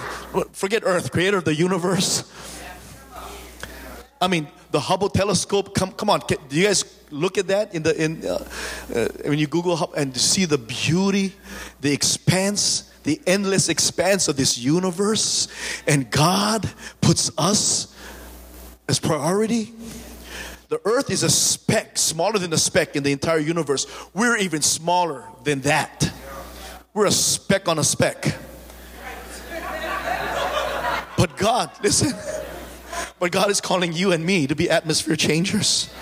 [0.52, 2.24] Forget earth, creator of the universe
[4.20, 5.74] I mean, the Hubble telescope.
[5.74, 6.20] Come, come on.
[6.20, 8.48] Can, do you guys look at that in the in uh,
[8.94, 11.34] uh, when you Google and see the beauty,
[11.80, 15.48] the expanse, the endless expanse of this universe,
[15.86, 16.68] and God
[17.00, 17.94] puts us
[18.88, 19.72] as priority.
[20.68, 23.86] The Earth is a speck, smaller than a speck in the entire universe.
[24.14, 26.10] We're even smaller than that.
[26.96, 28.34] We're a speck on a speck.
[31.18, 32.14] But God, listen.
[33.18, 35.92] But God is calling you and me to be atmosphere changers.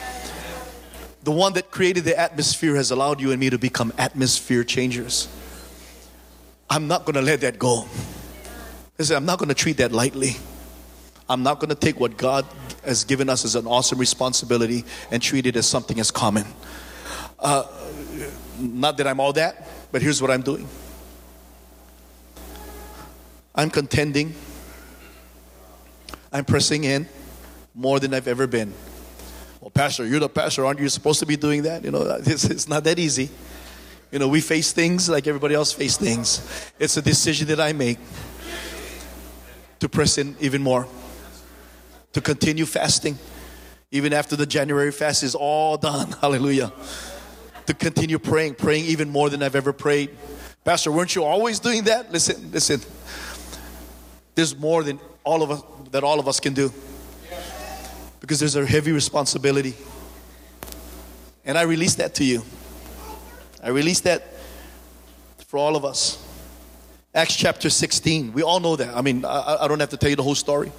[1.25, 5.27] The one that created the atmosphere has allowed you and me to become atmosphere changers.
[6.71, 7.89] I'm not going to let that go.
[8.97, 10.37] Listen, I'm not going to treat that lightly.
[11.29, 12.47] I'm not going to take what God
[12.85, 16.47] has given us as an awesome responsibility and treat it as something as common.
[17.41, 17.65] Uh,
[18.61, 20.69] not that I'm all that, but here's what I'm doing
[23.55, 24.35] I'm contending
[26.35, 27.09] I'm pressing in
[27.77, 28.75] more than I've ever been.
[29.61, 30.67] Well, Pastor, you're the pastor.
[30.67, 31.85] Aren't you supposed to be doing that?
[31.85, 33.31] You know, it's, it's not that easy.
[34.11, 36.73] You know, we face things like everybody else face things.
[36.81, 37.99] It's a decision that I make
[39.79, 40.89] to press in even more,
[42.13, 43.17] to continue fasting,
[43.93, 46.11] even after the January fast is all done.
[46.21, 46.73] Hallelujah.
[47.67, 50.11] To continue praying, praying even more than I've ever prayed.
[50.65, 52.11] Pastor, weren't you always doing that?
[52.11, 52.81] Listen, listen.
[54.35, 56.73] There's more than all of us that all of us can do.
[58.21, 59.75] Because there's a heavy responsibility.
[61.45, 62.43] And I release that to you.
[63.63, 64.23] I release that
[65.47, 66.21] for all of us.
[67.15, 68.33] Acts chapter 16.
[68.33, 68.97] We all know that.
[68.97, 70.73] I mean, I, I don't have to tell you the whole story.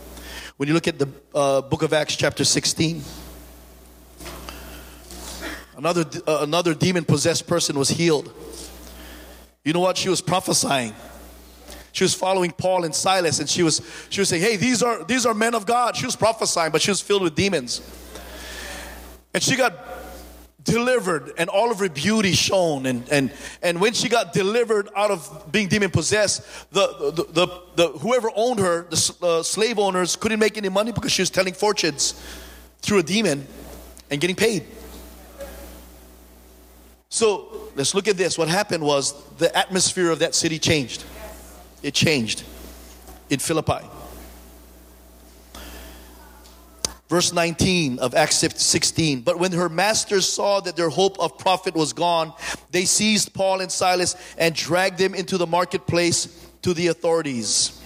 [0.58, 3.02] When you look at the uh, book of Acts, chapter 16,
[5.78, 8.34] another, uh, another demon possessed person was healed.
[9.64, 9.98] You know what?
[9.98, 10.94] She was prophesying
[11.96, 15.06] she was following Paul and Silas and she was she was saying, "Hey, these are
[15.06, 17.80] these are men of God." She was prophesying, but she was filled with demons.
[19.34, 19.74] And she got
[20.66, 23.32] delivered and all of her beauty shone and and
[23.62, 28.30] and when she got delivered out of being demon possessed the the, the, the whoever
[28.36, 32.20] owned her the uh, slave owners couldn't make any money because she was telling fortunes
[32.80, 33.46] through a demon
[34.10, 34.66] and getting paid
[37.10, 41.06] so let's look at this what happened was the atmosphere of that city changed
[41.86, 42.44] it changed
[43.30, 43.86] in Philippi.
[47.08, 49.22] Verse 19 of Acts 16.
[49.22, 52.34] But when her masters saw that their hope of profit was gone,
[52.72, 57.80] they seized Paul and Silas and dragged them into the marketplace to the authorities.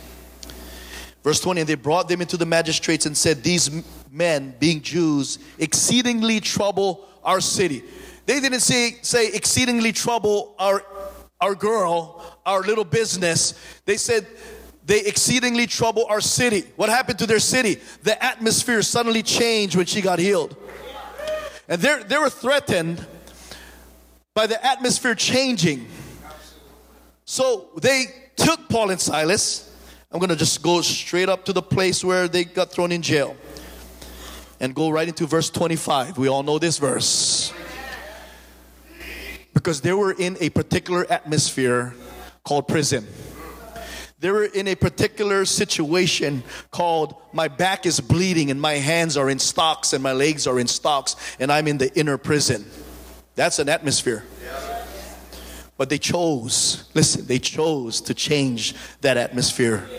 [1.22, 5.40] Verse 20, and they brought them into the magistrates and said, These men, being Jews,
[5.58, 7.84] exceedingly trouble our city.
[8.26, 10.86] They didn't say, say exceedingly trouble our
[11.42, 13.54] our girl, our little business,
[13.86, 14.28] they said
[14.86, 16.64] they exceedingly trouble our city.
[16.76, 17.80] What happened to their city?
[18.04, 20.56] The atmosphere suddenly changed when she got healed.
[21.68, 23.06] And they were threatened
[24.34, 25.88] by the atmosphere changing.
[27.26, 29.72] So they took Paul and Silas.
[30.12, 33.04] I'm going to just go straight up to the place where they got thrown in
[33.04, 33.38] jail
[34.60, 36.18] and go right into verse 25.
[36.18, 37.54] We all know this verse
[39.60, 41.94] because they were in a particular atmosphere
[42.46, 43.06] called prison.
[44.20, 49.30] They were in a particular situation called my back is bleeding and my hands are
[49.30, 52.66] in stocks and my legs are in stocks and I'm in the inner prison.
[53.36, 54.24] That's an atmosphere.
[55.76, 59.90] But they chose, listen, they chose to change that atmosphere.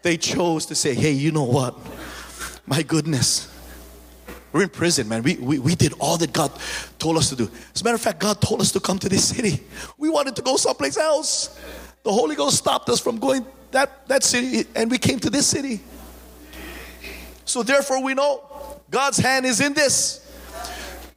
[0.00, 1.76] They chose to say, hey, you know what?
[2.66, 3.54] My goodness,
[4.52, 5.22] we're in prison, man.
[5.22, 6.52] We, we, we did all that God
[6.98, 7.50] told us to do.
[7.74, 9.62] As a matter of fact, God told us to come to this city.
[9.98, 11.58] We wanted to go someplace else.
[12.02, 15.46] The Holy Ghost stopped us from going that, that city, and we came to this
[15.46, 15.80] city.
[17.44, 18.42] So therefore, we know
[18.90, 20.24] God's hand is in this.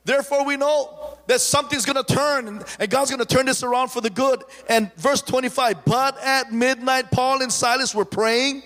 [0.04, 4.10] Therefore, we know that something's gonna turn and God's gonna turn this around for the
[4.10, 4.44] good.
[4.68, 8.64] And verse 25, but at midnight, Paul and Silas were praying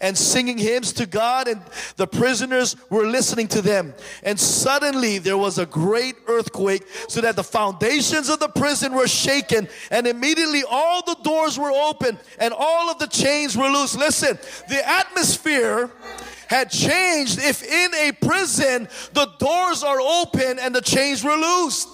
[0.00, 1.60] and singing hymns to God, and
[1.96, 3.94] the prisoners were listening to them.
[4.22, 9.08] And suddenly there was a great earthquake, so that the foundations of the prison were
[9.08, 13.94] shaken, and immediately all the doors were open and all of the chains were loose.
[13.94, 15.90] Listen, the atmosphere
[16.48, 21.88] had changed if in a prison the doors are open and the chains were loosed.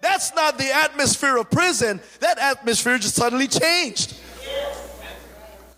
[0.00, 2.00] That's not the atmosphere of prison.
[2.20, 4.16] That atmosphere just suddenly changed.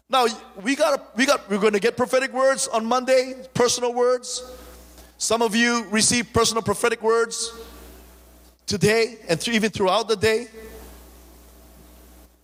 [0.08, 0.26] Now
[0.62, 4.42] we got we got we're going to get prophetic words on Monday, personal words.
[5.18, 7.52] Some of you receive personal prophetic words
[8.66, 10.46] today and th- even throughout the day.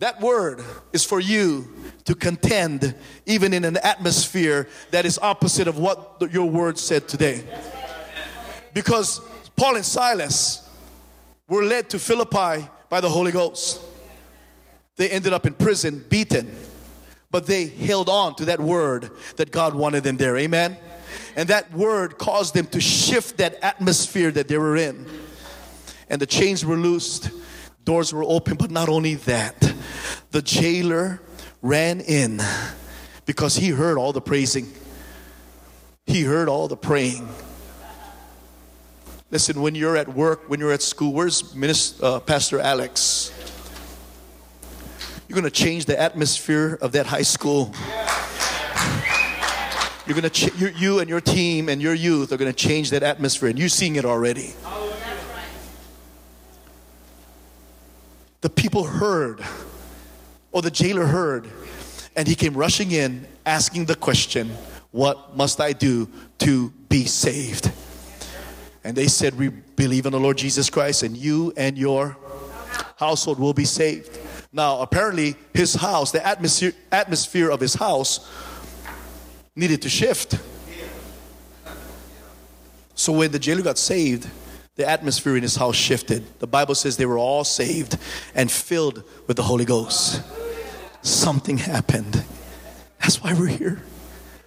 [0.03, 1.73] That word is for you
[2.07, 7.45] to contend even in an atmosphere that is opposite of what your word said today.
[8.75, 9.21] Because
[9.55, 10.69] Paul and Silas
[11.49, 13.81] were led to Philippi by the Holy Ghost.
[14.97, 16.53] They ended up in prison, beaten,
[17.31, 20.37] but they held on to that word that God wanted them there.
[20.37, 20.77] Amen.
[21.37, 25.07] And that word caused them to shift that atmosphere that they were in.
[26.11, 27.31] And the chains were loosed,
[27.85, 29.75] doors were open, but not only that,
[30.31, 31.21] the jailer
[31.61, 32.41] ran in
[33.27, 34.73] because he heard all the praising,
[36.07, 37.29] he heard all the praying.
[39.31, 43.33] Listen, when you're at work, when you're at school, where's Minister, uh, Pastor Alex?
[45.27, 47.73] You're going to change the atmosphere of that high school.
[50.07, 52.57] You're going to, ch- you, you and your team and your youth are going to
[52.57, 54.53] change that atmosphere, and you're seeing it already.
[58.43, 59.43] The people heard
[60.51, 61.49] or the jailer heard,
[62.15, 64.51] and he came rushing in asking the question,
[64.91, 67.73] What must I do to be saved?
[68.85, 72.17] And they said, We believe in the Lord Jesus Christ, and you and your
[72.97, 74.19] household will be saved.
[74.53, 78.29] Now, apparently, his house, the atmosphere, atmosphere of his house,
[79.55, 80.39] needed to shift.
[82.97, 84.29] So when the jailer got saved,
[84.83, 86.25] the atmosphere in his house shifted.
[86.41, 87.97] The Bible says they were all saved
[88.35, 90.23] and filled with the Holy Ghost
[91.03, 92.25] something happened.
[93.01, 93.83] That's why we're here.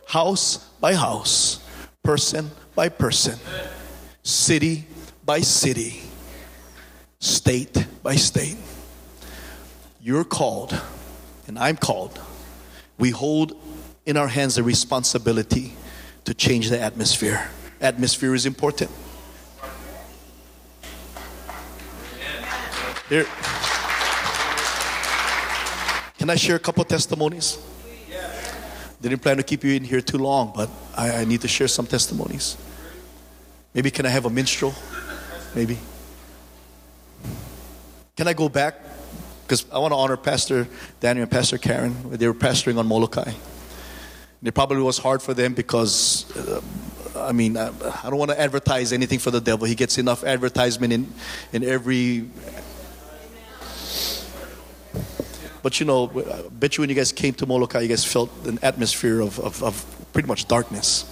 [0.08, 1.63] House by house,
[2.04, 3.38] person by person,
[4.24, 4.88] city
[5.26, 6.02] by city,
[7.19, 8.58] state by state.
[10.02, 10.80] You're called,
[11.48, 12.19] and I'm called.
[12.98, 13.62] We hold
[14.06, 15.74] in our hands the responsibility
[16.26, 17.50] to change the atmosphere.
[17.82, 18.91] Atmosphere is important.
[23.08, 23.26] Here.
[26.18, 27.60] Can I share a couple testimonies?
[29.00, 31.68] Didn't plan to keep you in here too long, but I, I need to share
[31.68, 32.58] some testimonies.
[33.76, 34.74] Maybe can I have a minstrel?
[35.54, 35.78] Maybe.
[38.15, 38.82] Can I go back?
[39.44, 40.68] Because I want to honor Pastor
[41.00, 41.96] Daniel and Pastor Karen.
[42.10, 43.34] They were pastoring on Molokai.
[44.44, 46.62] It probably was hard for them because, uh,
[47.15, 49.68] I mean, I, I don't want to advertise anything for the devil.
[49.68, 51.13] He gets enough advertisement in,
[51.54, 52.26] in every
[55.65, 58.30] But you know, I bet you when you guys came to Molokai, you guys felt
[58.45, 61.12] an atmosphere of, of, of pretty much darkness.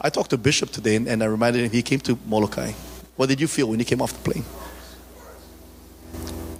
[0.00, 2.72] I talked to Bishop today and, and I reminded him he came to Molokai.
[3.14, 4.44] What did you feel when you came off the plane?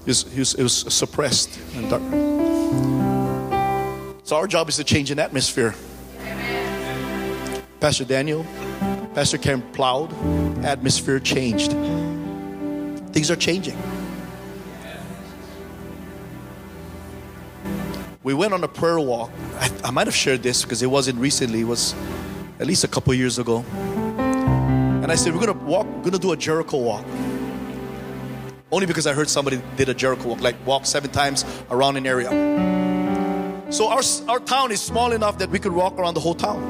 [0.02, 2.02] It was, it was, it was suppressed and dark.
[4.22, 5.74] So our job is to change an atmosphere.
[7.80, 8.46] Pastor Daniel,
[9.16, 10.12] Pastor Karen plowed,
[10.64, 11.72] atmosphere changed.
[13.12, 13.99] Things are changing.
[18.30, 19.28] We went on a prayer walk.
[19.58, 21.96] I, I might have shared this because it wasn't recently, it was
[22.60, 23.64] at least a couple years ago.
[24.18, 27.04] And I said, We're gonna walk, we're gonna do a Jericho walk.
[28.70, 32.06] Only because I heard somebody did a Jericho walk, like walk seven times around an
[32.06, 32.30] area.
[33.72, 36.62] So our, our town is small enough that we could walk around the whole town.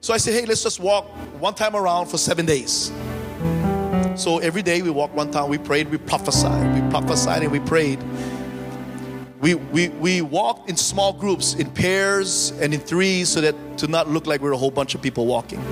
[0.00, 1.06] So I said, hey, let's just walk
[1.40, 2.92] one time around for seven days.
[4.14, 7.58] So every day we walked one time, we prayed, we prophesied, we prophesied and we
[7.58, 7.98] prayed
[9.46, 13.86] we, we, we walked in small groups, in pairs and in threes, so that to
[13.86, 15.62] not look like we we're a whole bunch of people walking.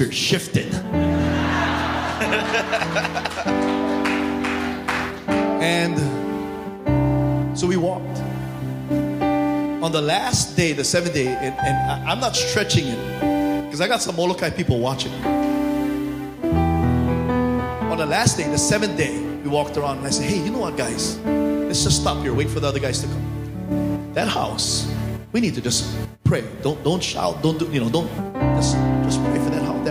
[0.00, 0.74] Atmosphere shifted.
[5.62, 5.98] and
[7.58, 8.18] so we walked.
[9.82, 13.80] on the last day, the seventh day, and, and I, I'm not stretching it because
[13.80, 15.12] I got some Molokai people watching.
[17.90, 20.50] On the last day, the seventh day, we walked around and I said, Hey, you
[20.50, 21.18] know what, guys?
[21.18, 24.12] Let's just stop here, wait for the other guys to come.
[24.14, 24.92] That house,
[25.32, 25.94] we need to just
[26.24, 26.44] pray.
[26.62, 28.29] Don't don't shout, don't do, you know, don't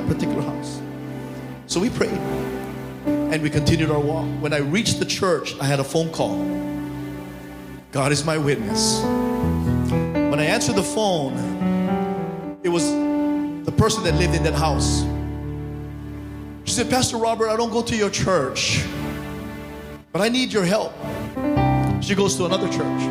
[0.10, 0.82] particular house.
[1.68, 2.20] So we prayed
[3.06, 4.26] and we continued our walk.
[4.42, 6.36] When I reached the church, I had a phone call.
[7.92, 9.02] God is my witness.
[9.02, 11.34] When I answered the phone,
[12.64, 12.92] it was
[13.66, 15.04] the person that lived in that house.
[16.66, 18.84] She said, Pastor Robert, I don't go to your church,
[20.12, 20.94] but I need your help.
[22.02, 23.02] She goes to another church.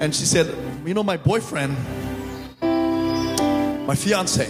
[0.00, 0.54] And she said,
[0.86, 1.76] You know, my boyfriend,
[2.60, 4.46] my fiance,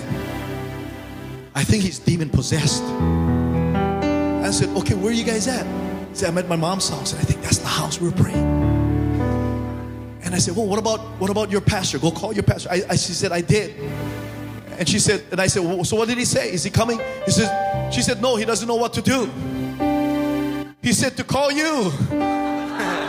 [1.58, 2.84] I think he's demon possessed.
[2.84, 5.66] I said, Okay, where are you guys at?
[6.10, 7.12] He said, I'm at my mom's house.
[7.12, 8.46] And I think that's the house we we're praying.
[10.22, 11.98] And I said, Well, what about what about your pastor?
[11.98, 12.68] Go call your pastor.
[12.70, 13.74] I, I she said, I did.
[14.78, 16.52] And she said, and I said, well, so what did he say?
[16.52, 17.00] Is he coming?
[17.24, 19.26] He said, she said, no, he doesn't know what to do.
[20.80, 21.90] He said to call you.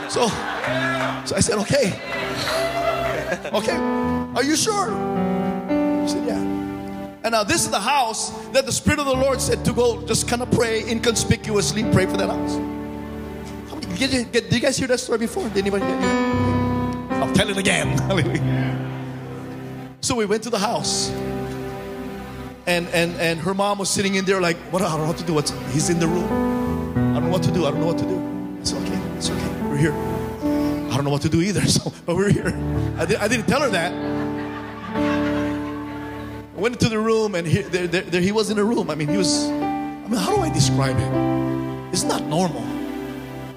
[0.10, 1.94] So, so I said, okay.
[3.54, 3.78] Okay.
[4.36, 4.88] Are you sure?
[6.08, 6.59] She said, yeah.
[7.24, 10.06] And now this is the house that the Spirit of the Lord said to go
[10.06, 12.56] just kind of pray inconspicuously, pray for that house.
[14.00, 15.44] Did you, did you guys hear that story before?
[15.50, 17.12] Did anybody get it?
[17.14, 17.98] I'll tell it again.
[20.02, 21.12] so we went to the house
[22.70, 24.82] and and and her mom was sitting in there like, what?
[24.82, 25.34] I don't know what to do.
[25.34, 26.30] What's he's in the room.
[26.96, 27.66] I don't know what to do.
[27.66, 28.18] I don't know what to do.
[28.62, 29.00] It's okay.
[29.18, 29.62] It's okay.
[29.64, 29.94] We're here.
[29.94, 31.62] I don't know what to do either.
[31.68, 32.54] So, but we're here.
[32.98, 33.92] I, did, I didn't tell her that.
[36.60, 38.90] I went into the room and he, there, there, there he was in a room.
[38.90, 39.48] I mean, he was.
[39.48, 41.94] I mean, how do I describe it?
[41.94, 42.62] It's not normal.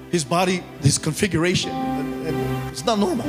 [0.09, 1.75] His body, his configuration,
[2.71, 3.27] it's not normal.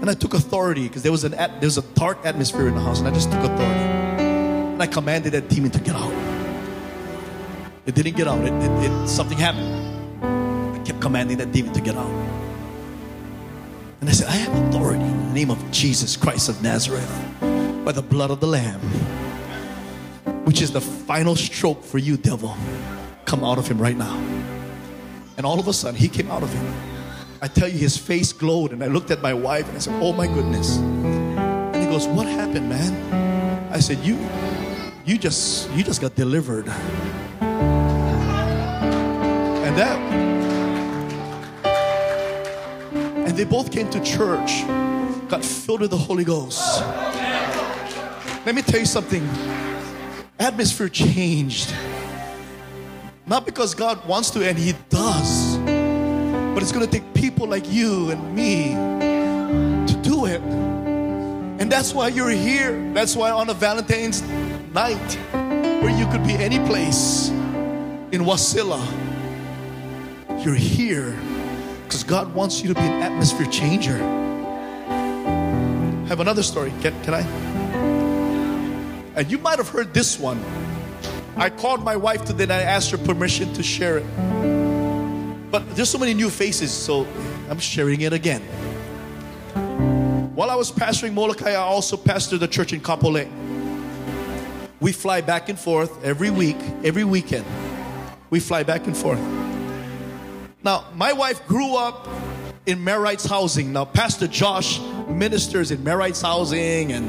[0.00, 2.74] And I took authority because there was an at, there was a dark atmosphere in
[2.74, 3.62] the house, and I just took authority.
[3.62, 6.12] And I commanded that demon to get out.
[7.86, 8.44] It didn't get out.
[8.44, 10.74] It, it, it something happened.
[10.74, 12.10] I kept commanding that demon to get out.
[14.00, 17.08] And I said, I have authority name of Jesus Christ of Nazareth
[17.84, 18.80] by the blood of the Lamb,
[20.44, 22.56] which is the final stroke for you, devil.
[23.24, 24.16] Come out of him right now.
[25.36, 26.74] And all of a sudden, he came out of him.
[27.40, 29.94] I tell you, his face glowed, and I looked at my wife and I said,
[30.02, 30.78] Oh my goodness.
[30.78, 32.92] And he goes, What happened, man?
[33.72, 34.18] I said, You
[35.04, 36.66] you just you just got delivered.
[39.66, 39.98] And that
[43.28, 44.64] and they both came to church,
[45.28, 46.80] got filled with the Holy Ghost.
[48.46, 49.28] Let me tell you something.
[50.38, 51.74] Atmosphere changed.
[53.26, 55.58] Not because God wants to, and He does.
[55.58, 58.72] But it's going to take people like you and me
[59.86, 60.40] to do it.
[61.60, 62.92] And that's why you're here.
[62.94, 64.22] That's why on a Valentine's
[64.72, 65.18] night,
[65.82, 68.82] where you could be any place in Wasilla,
[70.42, 71.14] you're here
[71.84, 73.98] because God wants you to be an atmosphere changer.
[76.08, 76.72] Have another story.
[76.80, 77.20] Can, can I?
[79.14, 80.42] And you might have heard this one.
[81.36, 85.50] I called my wife today and I asked her permission to share it.
[85.50, 87.06] But there's so many new faces, so
[87.50, 88.40] I'm sharing it again.
[90.34, 93.28] While I was pastoring Molokai, I also pastored the church in Kapolei.
[94.80, 97.44] We fly back and forth every week, every weekend.
[98.30, 99.20] We fly back and forth.
[100.64, 102.08] Now, my wife grew up
[102.64, 103.74] in Mayor Wright's housing.
[103.74, 107.08] Now, Pastor Josh ministers in Mayor Wright's housing and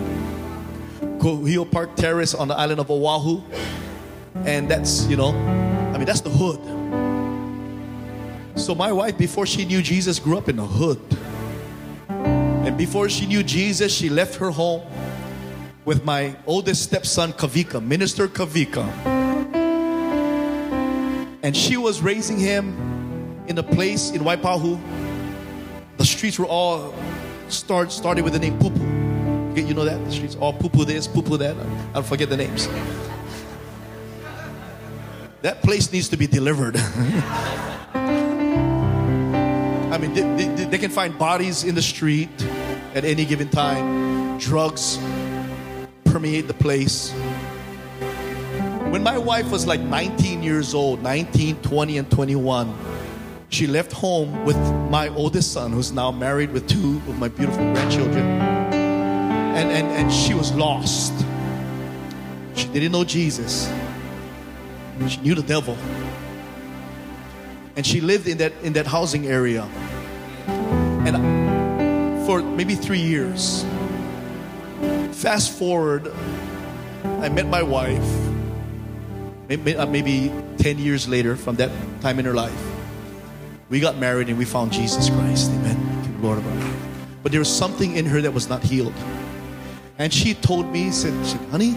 [1.21, 3.41] Kuhio Park Terrace on the island of Oahu.
[4.45, 6.59] And that's, you know, I mean, that's the hood.
[8.59, 10.99] So my wife, before she knew Jesus, grew up in the hood.
[12.09, 14.83] And before she knew Jesus, she left her home
[15.85, 18.85] with my oldest stepson, Kavika, Minister Kavika.
[21.41, 24.79] And she was raising him in a place in Waipahu.
[25.97, 26.93] The streets were all
[27.51, 29.67] start started with the name Pupu.
[29.67, 30.03] You know that?
[30.05, 31.55] The streets all Pupu this, Pupu that.
[31.93, 32.67] I'll forget the names.
[35.41, 36.75] That place needs to be delivered.
[39.89, 42.29] I mean, they, they, they, can find bodies in the street
[42.93, 44.37] at any given time.
[44.37, 44.99] Drugs
[46.05, 47.11] permeate the place.
[48.91, 52.67] When my wife was like 19 years old, 19, 20, and 21,
[53.49, 54.57] she left home with
[54.89, 58.23] my oldest son, who's now married with two of my beautiful grandchildren.
[58.23, 61.13] And, and, and she was lost.
[62.55, 63.71] She didn't know Jesus.
[65.07, 65.77] She knew the devil.
[67.75, 69.63] And she lived in that in that housing area.
[70.47, 73.65] And for maybe three years,
[75.11, 76.11] fast forward,
[77.03, 78.29] I met my wife.
[79.49, 81.71] Uh, maybe 10 years later from that
[82.01, 82.78] time in her life,
[83.69, 85.51] we got married and we found Jesus Christ.
[85.51, 86.21] Amen.
[86.21, 86.75] Lord of our life.
[87.23, 88.93] But there was something in her that was not healed.
[89.97, 91.13] And she told me, said,
[91.51, 91.75] honey,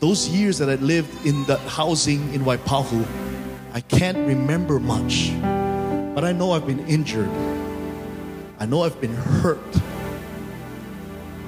[0.00, 3.06] those years that I lived in the housing in Waipahu,
[3.72, 5.32] I can't remember much.
[6.14, 7.30] But I know I've been injured.
[8.58, 9.58] I know I've been hurt.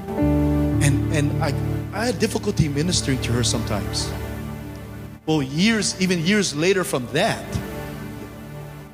[0.06, 1.54] And and I
[1.92, 4.10] I had difficulty ministering to her sometimes.
[5.26, 7.44] Well, years, even years later from that,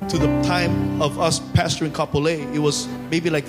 [0.09, 3.45] to the time of us pastoring Kapolei, it was maybe like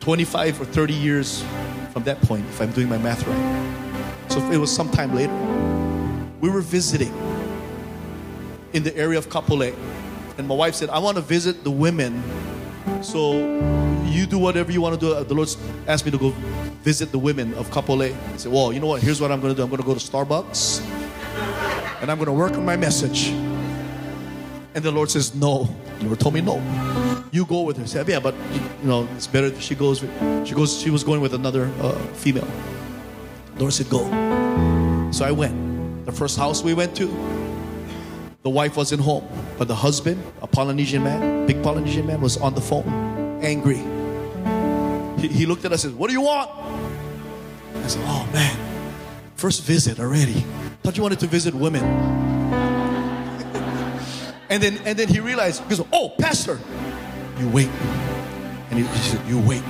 [0.00, 1.44] 25 or 30 years
[1.92, 4.30] from that point, if I'm doing my math right.
[4.30, 5.34] So it was sometime later.
[6.40, 7.12] We were visiting
[8.72, 9.74] in the area of Kapolei.
[10.38, 12.22] And my wife said, I want to visit the women.
[13.02, 13.32] So
[14.04, 15.24] you do whatever you want to do.
[15.24, 15.48] The Lord
[15.88, 16.30] asked me to go
[16.82, 18.14] visit the women of Kapolei.
[18.32, 19.02] I said, Well, you know what?
[19.02, 20.80] Here's what I'm going to do I'm going to go to Starbucks
[22.00, 23.32] and I'm going to work on my message.
[24.74, 25.68] And the Lord says, No.
[25.98, 26.62] The Lord told me, No.
[27.32, 27.82] You go with her.
[27.82, 28.34] I said, Yeah, but
[28.82, 31.92] you know, it's better she goes with, she goes, she was going with another uh,
[32.14, 32.48] female.
[33.54, 34.04] The Lord said, Go.
[35.12, 36.06] So I went.
[36.06, 37.06] The first house we went to,
[38.42, 42.54] the wife wasn't home, but the husband, a Polynesian man, big Polynesian man, was on
[42.54, 42.88] the phone,
[43.42, 43.82] angry.
[45.20, 46.50] He, he looked at us and said, What do you want?
[47.74, 48.56] I said, Oh man,
[49.34, 50.44] first visit already.
[50.82, 52.29] Thought you wanted to visit women.
[54.50, 56.58] And then and then he realized, he goes, Oh, Pastor,
[57.38, 57.68] you wait.
[58.70, 59.62] And he, he said, You wait.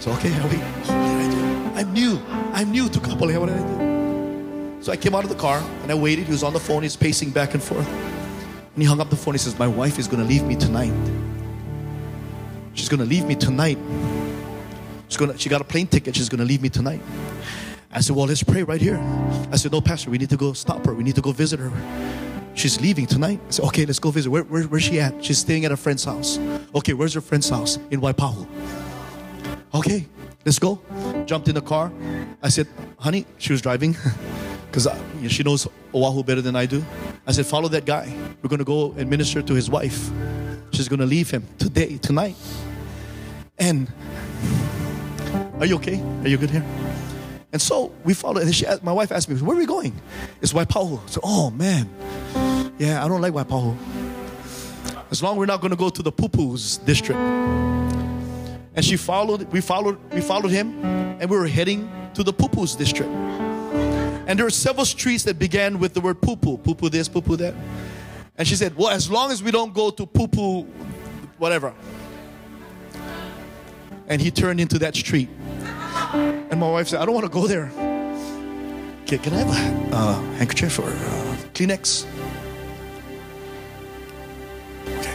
[0.00, 0.60] So okay, I wait.
[0.86, 1.78] Oh, what did I do?
[1.78, 2.20] I'm new.
[2.52, 3.38] I'm new to Kapolei.
[3.38, 4.82] What did I do?
[4.82, 6.26] So I came out of the car and I waited.
[6.26, 6.82] He was on the phone.
[6.82, 7.88] He's pacing back and forth.
[7.88, 9.34] And he hung up the phone.
[9.34, 10.92] He says, My wife is going to leave me tonight.
[12.74, 13.78] She's going to leave me tonight.
[15.08, 16.16] She's gonna, she got a plane ticket.
[16.16, 17.00] She's going to leave me tonight.
[17.92, 18.98] I said, Well, let's pray right here.
[19.52, 20.92] I said, No, Pastor, we need to go stop her.
[20.92, 21.70] We need to go visit her.
[22.54, 23.40] She's leaving tonight.
[23.48, 24.30] I said, Okay, let's go visit.
[24.30, 25.24] Where, where, where's she at?
[25.24, 26.38] She's staying at a friend's house.
[26.74, 27.78] Okay, where's her friend's house?
[27.90, 28.46] In Waipahu.
[29.74, 30.06] Okay,
[30.44, 30.80] let's go.
[31.26, 31.92] Jumped in the car.
[32.42, 33.96] I said, Honey, she was driving.
[34.74, 36.84] because uh, she knows Oahu better than I do.
[37.28, 38.12] I said, follow that guy.
[38.42, 40.10] We're going to go and minister to his wife.
[40.72, 42.34] She's going to leave him today, tonight.
[43.56, 43.86] And
[45.60, 46.02] are you okay?
[46.22, 46.64] Are you good here?
[47.54, 48.42] And so we followed.
[48.42, 49.94] And she my wife asked me, where are we going?
[50.42, 51.08] It's Waipahu.
[51.08, 51.88] So, oh man,
[52.78, 53.76] yeah, I don't like Waipahu.
[55.12, 57.20] As long as we're not going to go to the Pupus district.
[58.74, 62.76] And she followed, we followed, we followed him, and we were heading to the Pupus
[62.76, 63.12] district.
[63.12, 67.08] And there were several streets that began with the word poo poo, poo poo this,
[67.08, 67.54] poo poo that.
[68.36, 70.62] And she said, Well, as long as we don't go to poo poo,
[71.38, 71.72] whatever.
[74.08, 75.28] And he turned into that street.
[76.14, 77.70] And my wife said, I don't want to go there.
[79.02, 82.06] Okay, can I have a uh, handkerchief or uh, Kleenex?
[84.86, 85.14] Okay.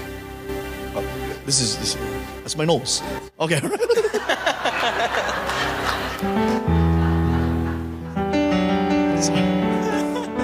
[0.96, 1.04] Oh,
[1.46, 1.96] this is this,
[2.42, 3.02] that's my nose.
[3.40, 3.56] Okay.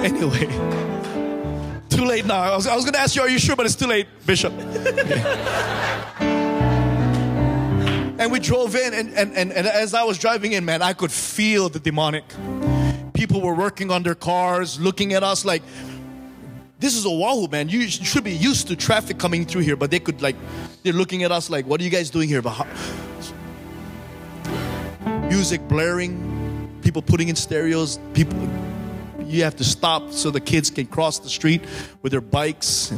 [0.02, 0.46] anyway,
[1.90, 2.40] too late now.
[2.40, 3.56] I was, I was going to ask you, are you sure?
[3.56, 4.52] But it's too late, Bishop.
[6.18, 6.45] Okay.
[8.18, 10.92] And we drove in, and, and, and, and as I was driving in, man, I
[10.92, 12.24] could feel the demonic.
[13.12, 15.62] People were working on their cars, looking at us like,
[16.78, 17.68] this is Oahu, man.
[17.68, 20.36] You should be used to traffic coming through here, but they could like,
[20.82, 22.42] they're looking at us like, what are you guys doing here?
[22.42, 22.66] But
[25.28, 28.38] music blaring, people putting in stereos, people
[29.24, 31.62] you have to stop so the kids can cross the street
[32.02, 32.92] with their bikes,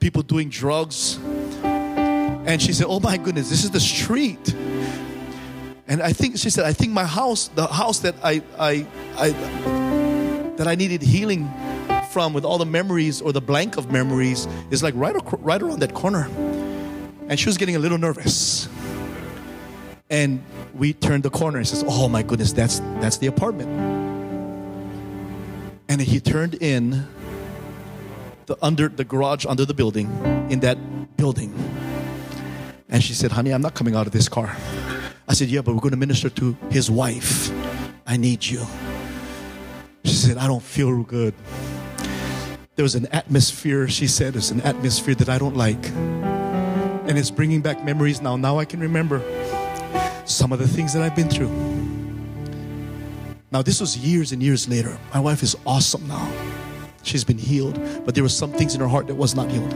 [0.00, 1.18] people doing drugs.
[2.46, 4.54] And she said, Oh my goodness, this is the street.
[5.88, 8.86] And I think she said, I think my house, the house that I, I,
[9.16, 9.30] I
[10.56, 11.50] that I needed healing
[12.10, 15.80] from with all the memories or the blank of memories is like right, right around
[15.80, 16.28] that corner.
[17.28, 18.68] And she was getting a little nervous.
[20.08, 20.42] And
[20.74, 24.06] we turned the corner and says, Oh my goodness, that's that's the apartment
[25.88, 27.06] and he turned in
[28.46, 30.06] the under the garage under the building
[30.50, 30.76] in that
[31.16, 31.52] building
[32.88, 34.56] and she said honey i'm not coming out of this car.
[35.28, 37.50] I said yeah but we're going to minister to his wife.
[38.06, 38.64] I need you.
[40.04, 41.34] She said i don't feel good.
[42.76, 45.84] There was an atmosphere she said there's an atmosphere that i don't like.
[47.08, 48.36] And it's bringing back memories now.
[48.36, 49.22] Now i can remember
[50.24, 51.50] some of the things that i've been through.
[53.52, 54.98] Now, this was years and years later.
[55.14, 56.30] My wife is awesome now.
[57.02, 59.72] She's been healed, but there were some things in her heart that was not healed.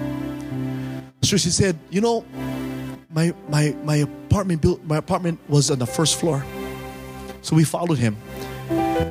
[1.23, 2.25] So she said, You know,
[3.13, 6.45] my, my, my apartment built, my apartment was on the first floor.
[7.43, 8.17] So we followed him.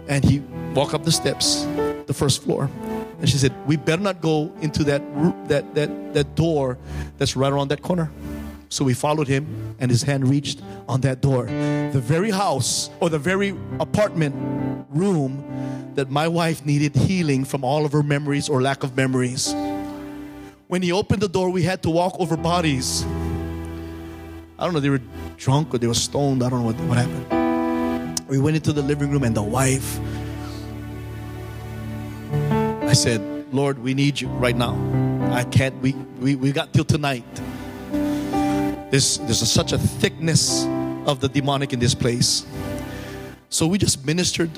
[0.07, 0.39] And he
[0.73, 1.65] walked up the steps,
[2.05, 2.69] the first floor.
[3.19, 5.01] And she said, We better not go into that,
[5.49, 6.77] that, that, that door
[7.17, 8.09] that's right around that corner.
[8.69, 11.45] So we followed him, and his hand reached on that door.
[11.45, 14.35] The very house or the very apartment
[14.89, 15.43] room
[15.95, 19.53] that my wife needed healing from all of her memories or lack of memories.
[20.67, 23.03] When he opened the door, we had to walk over bodies.
[24.59, 25.01] I don't know, they were
[25.37, 26.43] drunk or they were stoned.
[26.43, 28.27] I don't know what, what happened.
[28.27, 29.99] We went into the living room, and the wife,
[32.83, 33.21] I said,
[33.53, 34.75] Lord, we need you right now.
[35.31, 37.23] I can't, we, we, we got till tonight.
[38.91, 40.65] There's, there's a, such a thickness
[41.05, 42.45] of the demonic in this place.
[43.47, 44.53] So we just ministered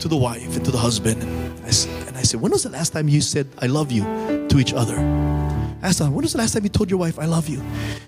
[0.00, 1.22] to the wife and to the husband.
[1.22, 4.02] And I, and I said, When was the last time you said, I love you
[4.48, 5.37] to each other?
[5.82, 7.62] Asked him, When was the last time you told your wife, I love you?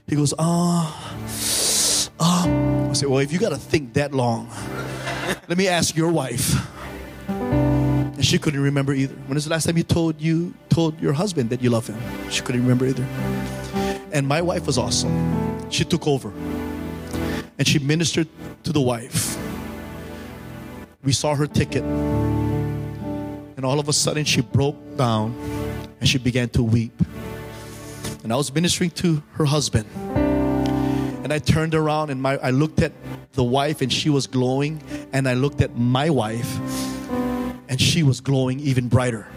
[0.07, 1.15] He goes, Ah,
[2.19, 2.89] ah.
[2.91, 4.49] I said, Well, if you got to think that long,
[5.49, 6.55] let me ask your wife.
[7.29, 9.15] And she couldn't remember either.
[9.15, 11.99] When was the last time you told you told your husband that you love him?
[12.31, 13.07] She couldn't remember either.
[14.13, 15.71] And my wife was awesome.
[15.71, 16.33] She took over.
[17.59, 18.29] And she ministered
[18.65, 19.39] to the wife.
[21.03, 21.85] We saw her ticket.
[23.57, 25.35] And all of a sudden she broke down
[26.01, 26.93] and she began to weep.
[28.23, 29.87] And I was ministering to her husband.
[31.25, 32.93] And I turned around and my, I looked at
[33.33, 34.83] the wife and she was glowing.
[35.13, 36.59] And I looked at my wife
[37.69, 39.29] and she was glowing even brighter.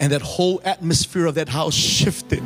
[0.00, 2.42] And that whole atmosphere of that house shifted.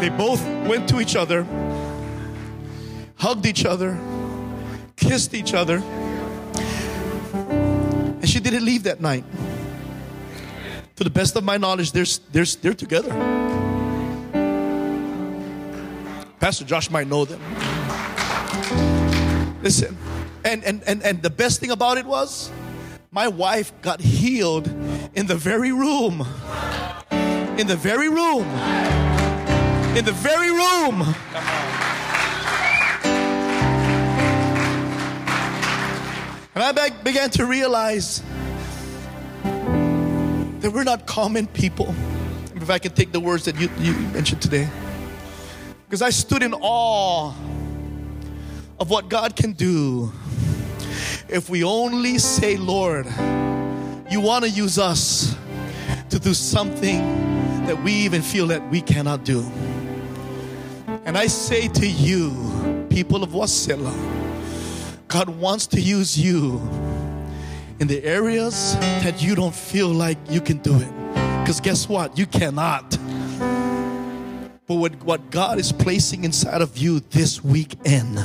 [0.00, 1.46] They both went to each other,
[3.16, 3.98] hugged each other,
[4.96, 5.76] kissed each other.
[7.36, 9.24] And she didn't leave that night.
[11.02, 13.10] To the best of my knowledge, they're, they're, they're together.
[16.38, 17.40] Pastor Josh might know them.
[19.64, 19.98] Listen,
[20.44, 22.52] and, and, and, and the best thing about it was,
[23.10, 24.68] my wife got healed
[25.14, 26.24] in the very room.
[27.58, 28.46] In the very room.
[29.96, 31.02] In the very room.
[36.54, 38.22] And I began to realize
[40.62, 41.94] that we're not common people.
[42.54, 44.68] If I can take the words that you, you mentioned today.
[45.84, 47.34] Because I stood in awe
[48.78, 50.12] of what God can do
[51.28, 53.06] if we only say, Lord,
[54.08, 55.36] you want to use us
[56.10, 57.00] to do something
[57.66, 59.40] that we even feel that we cannot do.
[61.04, 63.92] And I say to you, people of Wasilla,
[65.08, 66.58] God wants to use you
[67.82, 70.88] in the areas that you don't feel like you can do it.
[71.40, 72.16] Because guess what?
[72.16, 72.88] You cannot.
[74.68, 78.18] But what, what God is placing inside of you this weekend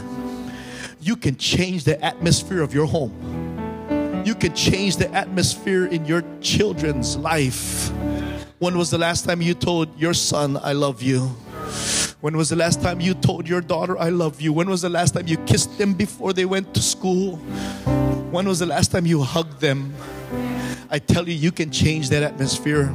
[0.99, 3.14] you can change the atmosphere of your home.
[4.26, 7.89] You can change the atmosphere in your children's life.
[8.60, 11.22] When was the last time you told your son, I love you?
[12.20, 14.51] When was the last time you told your daughter, I love you?
[14.51, 17.39] When was the last time you kissed them before they went to school?
[18.32, 19.93] When was the last time you hugged them?
[20.89, 22.88] I tell you, you can change that atmosphere.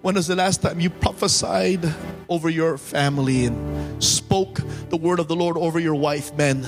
[0.00, 1.84] When was the last time you prophesied
[2.30, 6.66] over your family and spoke the word of the Lord over your wife, men?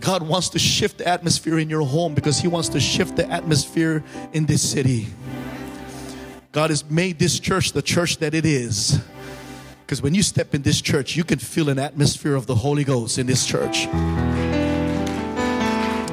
[0.00, 3.26] God wants to shift the atmosphere in your home because He wants to shift the
[3.30, 4.04] atmosphere
[4.34, 5.06] in this city.
[6.52, 9.00] God has made this church the church that it is.
[9.92, 12.82] Because when you step in this church, you can feel an atmosphere of the Holy
[12.82, 13.86] Ghost in this church.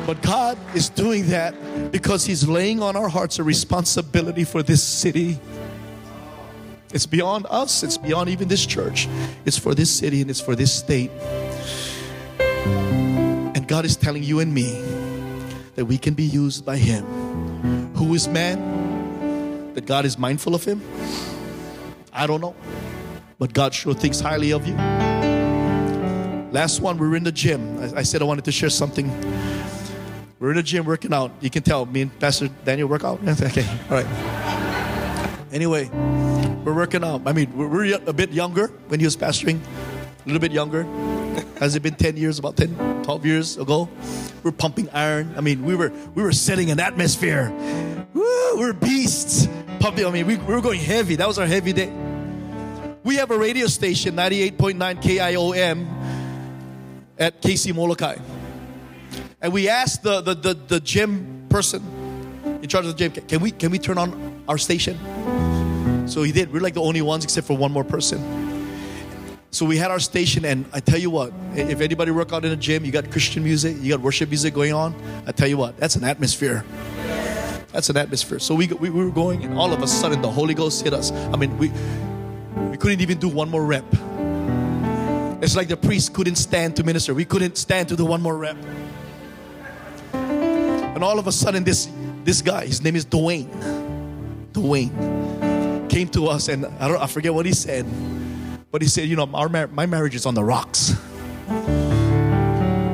[0.05, 1.55] But God is doing that
[1.89, 5.39] because He's laying on our hearts a responsibility for this city.
[6.93, 9.07] It's beyond us, it's beyond even this church.
[9.45, 11.11] It's for this city and it's for this state.
[12.41, 14.77] And God is telling you and me
[15.75, 17.05] that we can be used by Him.
[17.95, 19.73] Who is man?
[19.75, 20.81] That God is mindful of him?
[22.11, 22.55] I don't know.
[23.39, 24.75] But God sure thinks highly of you.
[26.51, 27.79] Last one, we were in the gym.
[27.79, 29.09] I, I said I wanted to share something
[30.39, 31.31] we're in the gym working out.
[31.41, 33.19] You can tell me and Pastor Daniel work out.
[33.27, 35.47] okay, all right.
[35.51, 35.89] Anyway,
[36.63, 37.23] we're working out.
[37.25, 40.83] I mean, we're a bit younger when he was pastoring, a little bit younger.
[41.59, 43.89] Has it been 10 years, about 10, 12 years ago?
[44.43, 45.33] We're pumping iron.
[45.35, 47.51] I mean, we were we were setting an atmosphere.
[48.13, 49.49] Woo, we're beasts.
[49.81, 51.15] Pumping, I mean, we, we were going heavy.
[51.15, 51.89] That was our heavy day.
[53.09, 55.87] We have a radio station, 98.9 KIOM
[57.17, 58.17] at KC Molokai.
[59.41, 61.81] And we asked the, the, the, the gym person
[62.61, 64.95] in charge of the gym, can we, can we turn on our station?
[66.07, 66.53] So he did.
[66.53, 68.69] We're like the only ones except for one more person.
[69.49, 72.51] So we had our station, and I tell you what, if anybody work out in
[72.51, 74.93] a gym, you got Christian music, you got worship music going on.
[75.25, 76.63] I tell you what, that's an atmosphere.
[77.71, 78.37] That's an atmosphere.
[78.37, 80.93] So we, we, we were going, and all of a sudden the Holy Ghost hit
[80.93, 81.11] us.
[81.11, 81.71] I mean, we
[82.79, 83.85] couldn't even do one more rep.
[85.41, 87.13] It's like the priest couldn't stand to minister.
[87.13, 88.57] We couldn't stand to do one more rep.
[90.13, 91.89] And all of a sudden, this
[92.23, 93.47] this guy, his name is Dwayne.
[94.51, 97.85] Dwayne came to us, and I don't, I forget what he said,
[98.71, 100.93] but he said, you know, our mar- my marriage is on the rocks.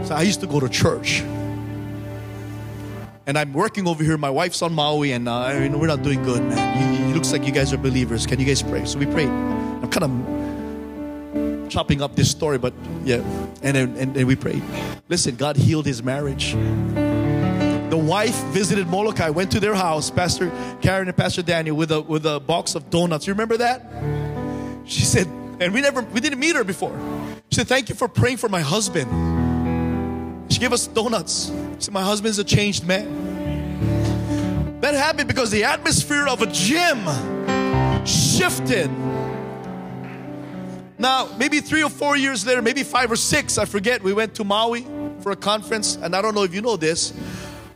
[0.07, 1.21] So I used to go to church,
[3.25, 4.17] and I'm working over here.
[4.17, 7.01] My wife's on Maui, and uh, I mean, we're not doing good, man.
[7.01, 8.27] You, it looks like you guys are believers.
[8.27, 8.85] Can you guys pray?
[8.85, 9.54] So we prayed.
[9.81, 12.73] I'm kind of chopping up this story, but
[13.03, 13.17] yeah,
[13.61, 14.63] and then and, and we prayed.
[15.09, 16.55] Listen, God healed his marriage
[17.95, 20.51] the wife visited Molokai, went to their house, Pastor
[20.81, 23.25] Karen and Pastor Daniel, with a with a box of donuts.
[23.25, 23.85] You remember that?
[24.85, 25.27] She said,
[25.61, 26.97] and we never we didn't meet her before.
[27.49, 30.51] She said, Thank you for praying for my husband.
[30.51, 31.51] She gave us donuts.
[31.75, 34.81] She said, My husband's a changed man.
[34.81, 36.99] That happened because the atmosphere of a gym
[38.05, 38.89] shifted.
[40.97, 44.35] Now, maybe three or four years later, maybe five or six, I forget, we went
[44.35, 44.87] to Maui
[45.19, 47.13] for a conference, and I don't know if you know this.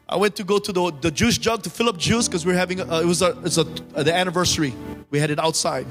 [0.08, 2.54] I went to go to the, the juice jug to fill up juice because we
[2.54, 3.62] are having a, it was a, a,
[3.96, 4.74] uh, the anniversary.
[5.12, 5.86] We had it outside,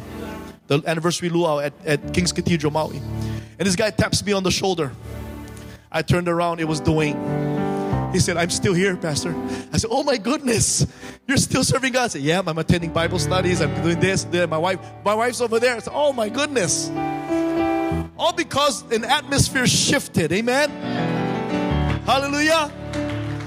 [0.66, 4.50] the anniversary luau at, at King's Cathedral Maui, and this guy taps me on the
[4.50, 4.92] shoulder.
[5.92, 6.60] I turned around.
[6.60, 8.12] It was Dwayne.
[8.12, 9.34] He said, "I'm still here, Pastor."
[9.72, 10.86] I said, "Oh my goodness,
[11.26, 13.60] you're still serving God." I said, "Yeah, I'm attending Bible studies.
[13.60, 15.76] I'm doing this." Then my wife, my wife's over there.
[15.76, 16.90] I said, "Oh my goodness."
[18.18, 20.32] All because an atmosphere shifted.
[20.32, 20.70] Amen.
[22.04, 22.72] Hallelujah.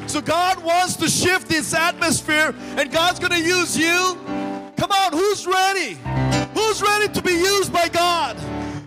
[0.07, 4.17] So God wants to shift this atmosphere and God's going to use you.
[4.78, 5.97] Come on, who's ready?
[6.53, 8.38] Who's ready to be used by God?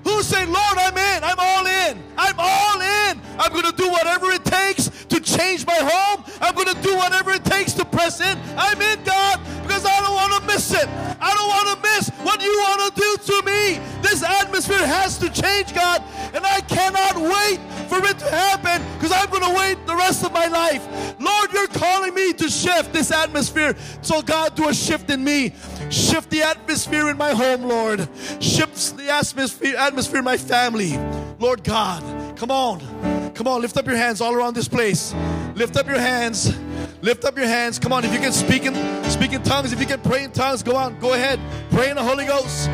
[0.04, 3.20] Who's saying, Lord, I'm in, I'm all in, I'm all in.
[3.38, 4.90] I'm going to do whatever it takes
[5.36, 6.24] change my home.
[6.40, 8.38] I'm going to do whatever it takes to press in.
[8.56, 10.88] I'm in, God, because I don't want to miss it.
[11.20, 13.80] I don't want to miss what you want to do to me.
[14.02, 16.02] This atmosphere has to change, God,
[16.34, 20.24] and I cannot wait for it to happen because I'm going to wait the rest
[20.24, 20.86] of my life.
[21.20, 23.76] Lord, you're calling me to shift this atmosphere.
[24.02, 25.54] So, God, do a shift in me.
[25.90, 28.08] Shift the atmosphere in my home, Lord.
[28.40, 30.98] Shift the atmosphere, atmosphere in my family.
[31.38, 32.02] Lord God,
[32.36, 33.13] come on.
[33.34, 35.12] Come on, lift up your hands all around this place.
[35.56, 36.56] Lift up your hands.
[37.02, 37.78] Lift up your hands.
[37.78, 38.74] Come on, if you can speak in
[39.10, 41.40] speak in tongues, if you can pray in tongues, go on, go ahead.
[41.70, 42.70] Pray in the Holy Ghost.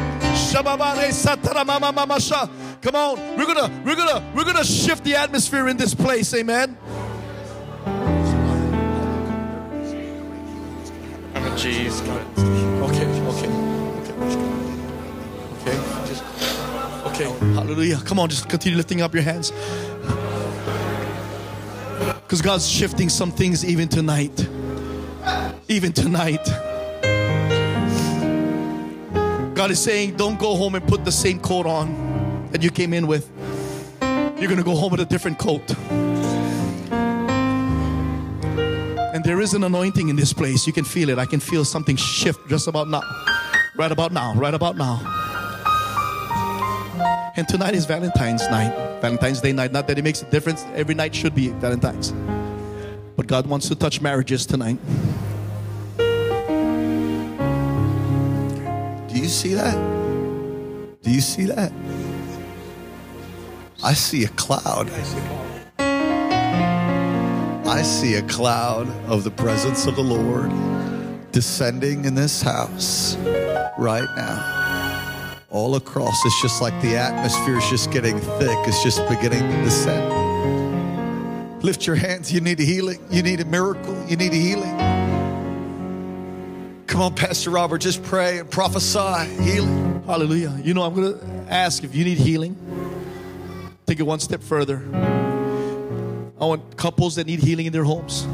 [2.83, 6.77] Come on, we're gonna we're gonna we're gonna shift the atmosphere in this place, amen.
[11.57, 12.01] Jeez.
[12.01, 13.49] Okay, okay, okay,
[15.61, 15.91] okay.
[17.07, 17.99] Okay, hallelujah.
[17.99, 19.53] Come on, just continue lifting up your hands.
[22.01, 24.49] Because God's shifting some things even tonight.
[25.69, 26.45] Even tonight.
[29.55, 32.95] God is saying, don't go home and put the same coat on that you came
[32.95, 33.31] in with.
[34.01, 35.71] You're going to go home with a different coat.
[39.13, 40.67] And there is an anointing in this place.
[40.67, 41.19] You can feel it.
[41.19, 43.03] I can feel something shift just about now.
[43.77, 44.35] Right about now.
[44.35, 45.20] Right about now.
[47.37, 49.01] And tonight is Valentine's night.
[49.01, 49.73] Valentine's Day night.
[49.73, 50.65] Not that it makes a difference.
[50.75, 52.13] Every night should be Valentine's.
[53.17, 54.79] But God wants to touch marriages tonight.
[59.09, 59.75] Do you see that?
[61.03, 61.73] Do you see that?
[63.83, 64.91] I see a cloud.
[67.67, 70.51] I see a cloud of the presence of the Lord
[71.33, 73.17] descending in this house
[73.79, 74.60] right now.
[75.51, 79.65] All across, it's just like the atmosphere is just getting thick, it's just beginning to
[79.65, 80.31] descend.
[81.63, 82.33] Lift your hands.
[82.33, 83.01] You need a healing.
[83.11, 83.95] You need a miracle.
[84.09, 84.77] You need a healing.
[86.87, 90.03] Come on, Pastor Robert, just pray and prophesy healing.
[90.07, 90.59] Hallelujah.
[90.63, 92.57] You know, I'm going to ask if you need healing.
[93.87, 94.83] Take it one step further.
[96.41, 98.27] I want couples that need healing in their homes.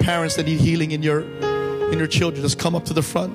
[0.00, 1.20] Parents that need healing in your
[1.90, 2.42] in your children.
[2.42, 3.32] Just come up to the front.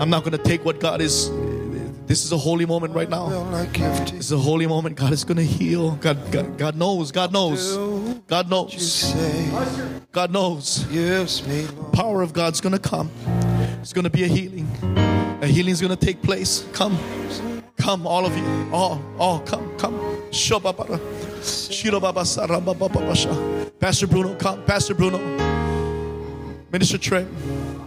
[0.00, 1.30] I'm not going to take what God is.
[2.06, 3.28] This is a holy moment right now.
[3.60, 4.96] This is a holy moment.
[4.96, 5.90] God is going to heal.
[5.96, 7.12] God, God, God knows.
[7.12, 7.76] God knows.
[8.26, 9.14] God knows.
[10.10, 10.86] God knows.
[11.92, 13.10] Power of God's going to come.
[13.82, 14.66] It's going to be a healing.
[15.42, 16.64] A healing is going to take place.
[16.72, 16.98] Come.
[17.76, 18.70] Come, all of you.
[18.72, 20.00] All, all, come, come.
[23.80, 24.64] Pastor Bruno, come.
[24.64, 25.18] Pastor Bruno.
[26.72, 27.28] Minister Trent.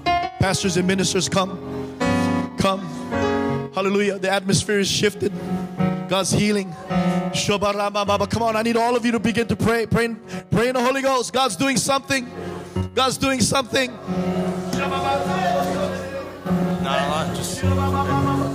[0.05, 1.72] Pastors and ministers, come.
[2.63, 2.79] Come.
[3.75, 4.17] Hallelujah.
[4.19, 5.33] The atmosphere is shifted.
[6.07, 6.73] God's healing.
[7.33, 9.85] Come on, I need all of you to begin to pray.
[9.85, 10.15] Pray,
[10.49, 11.33] pray in the Holy Ghost.
[11.33, 12.31] God's doing something.
[12.95, 13.91] God's doing something.
[13.91, 14.87] Not
[16.85, 18.52] a lot, just.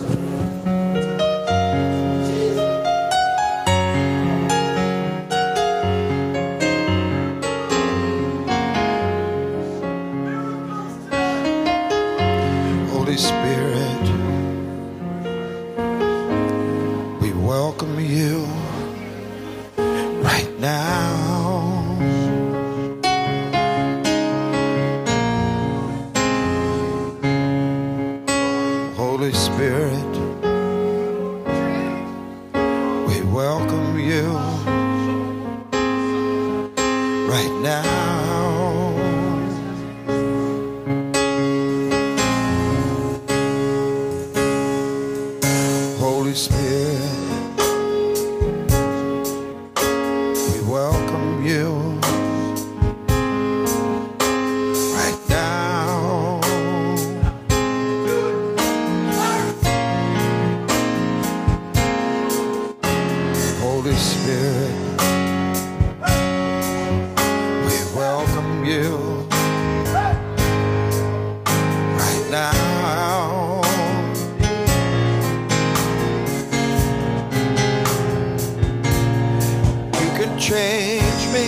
[80.49, 81.47] Change me.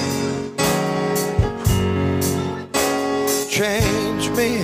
[3.48, 4.58] Change me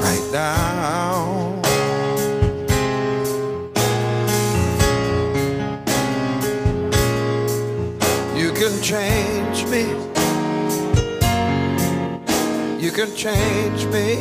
[0.00, 1.60] right now.
[8.34, 9.82] You can change me.
[12.80, 14.11] You can change me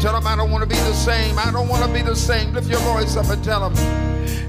[0.00, 1.36] Tell them I don't want to be the same.
[1.40, 2.52] I don't want to be the same.
[2.52, 3.74] Lift your voice up and tell them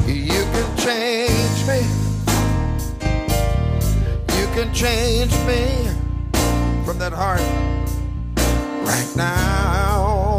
[0.07, 1.79] you can change me.
[4.37, 5.89] You can change me
[6.85, 7.41] from that heart
[8.85, 10.37] right now.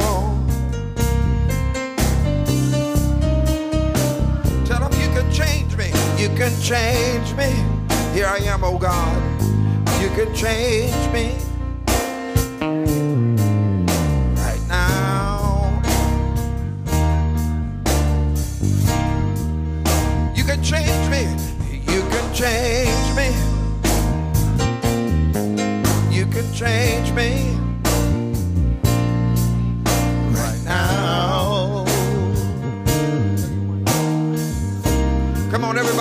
[4.64, 5.88] Tell them you can change me.
[6.22, 7.50] You can change me.
[8.14, 9.20] Here I am, oh God.
[10.00, 11.49] You can change me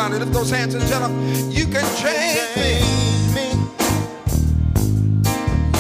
[0.10, 0.26] somebody.
[0.26, 2.82] Lift those hands and tell them, You can change me.
[3.36, 3.50] me.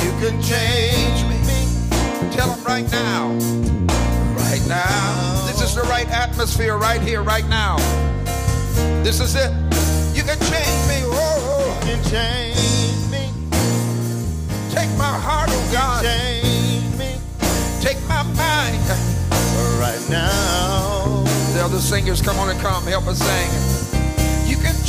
[0.03, 2.32] You can change me.
[2.36, 3.30] Tell them right now.
[4.36, 5.45] Right now.
[5.47, 7.77] This is the right atmosphere right here, right now.
[9.03, 9.51] This is it.
[10.15, 11.01] You can change me.
[11.05, 13.32] Oh, You can change me.
[14.71, 16.03] take my heart, oh God.
[16.03, 17.15] Change me
[17.82, 18.80] Take my mind.
[19.80, 21.23] right now.
[21.53, 22.84] The other singers, come on and come.
[22.86, 23.68] Help us sing.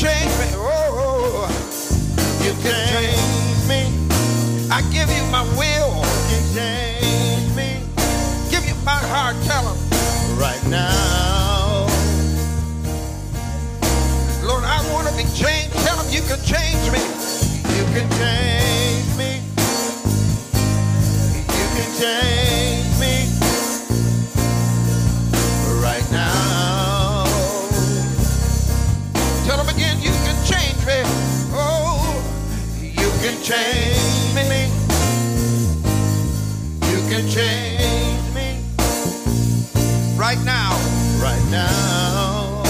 [0.00, 0.48] Change me.
[0.56, 1.46] Oh,
[2.42, 3.80] You can change me.
[4.72, 5.92] I give you my will.
[6.32, 7.84] You change me
[8.50, 9.36] Give you my heart.
[9.44, 9.78] Tell them.
[10.40, 11.86] right now.
[14.42, 15.74] Lord, I want to be changed.
[15.84, 17.02] Tell them you can change me.
[17.76, 19.42] You can change me.
[21.58, 22.89] You can change
[33.50, 34.62] change me.
[36.88, 38.62] You can change me
[40.16, 40.78] Right now.
[41.20, 42.62] right now.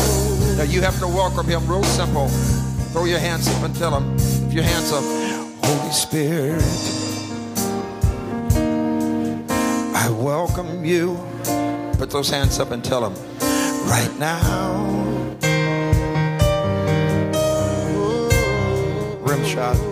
[0.57, 2.29] Now you have to welcome him real simple.
[2.93, 4.17] Throw your hands up and tell him,
[4.47, 5.05] if your hands up,
[5.65, 6.63] Holy Spirit,
[9.95, 11.19] I welcome you.
[11.99, 13.15] Put those hands up and tell him,
[13.87, 15.37] right now.
[19.21, 19.90] Rim shot.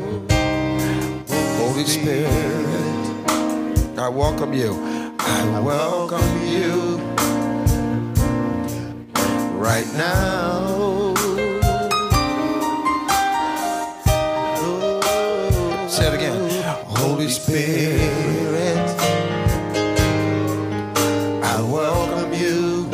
[1.71, 3.29] Holy Spirit,
[3.99, 4.73] I welcome you.
[5.19, 6.97] I welcome you
[9.53, 11.15] right now.
[15.89, 16.65] Say it again.
[16.87, 18.79] Holy Spirit,
[21.45, 22.89] I welcome you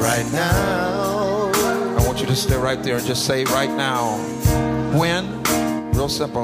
[0.00, 1.50] right now.
[1.98, 4.16] I want you to stay right there and just say right now.
[4.96, 5.39] When?
[6.10, 6.42] Simple.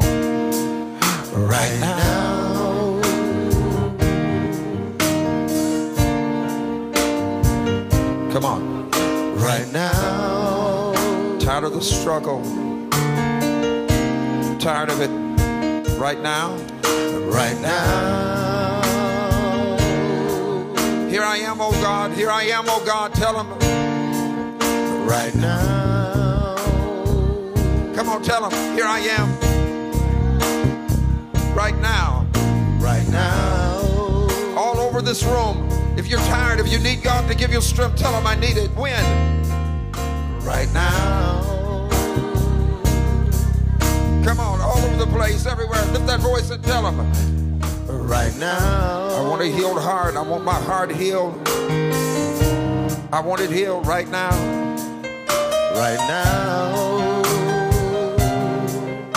[1.34, 3.00] Right now.
[8.32, 8.90] Come on.
[9.36, 10.94] Right now.
[11.40, 12.42] Tired of the struggle.
[14.60, 15.10] Tired of it.
[15.98, 16.56] Right now.
[17.28, 18.82] Right now.
[21.10, 22.12] Here I am, oh God.
[22.12, 23.12] Here I am, oh God.
[23.14, 23.48] Tell him.
[25.06, 26.56] Right now.
[27.94, 28.74] Come on, tell him.
[28.74, 29.45] Here I am.
[35.06, 35.68] This room.
[35.96, 38.56] If you're tired, if you need God to give you strength, tell him I need
[38.56, 38.68] it.
[38.70, 39.04] When?
[40.42, 41.88] Right now.
[44.24, 45.80] Come on, all over the place, everywhere.
[45.92, 46.98] Lift that voice and tell him.
[47.86, 49.06] Right now.
[49.16, 50.16] I want a healed heart.
[50.16, 51.40] I want my heart healed.
[53.12, 54.30] I want it healed right now.
[55.76, 57.22] Right now.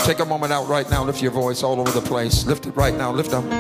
[0.06, 1.04] Take a moment out right now.
[1.04, 2.46] Lift your voice all over the place.
[2.46, 3.12] Lift it right now.
[3.12, 3.59] Lift them.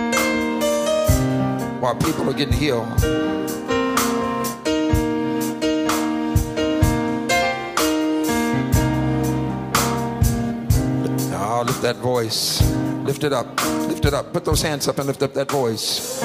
[1.79, 2.87] While people are getting healed.
[11.31, 12.61] Oh, lift that voice.
[13.03, 13.47] Lift it up.
[13.87, 14.33] Lift it up.
[14.33, 16.21] Put those hands up and lift up that voice.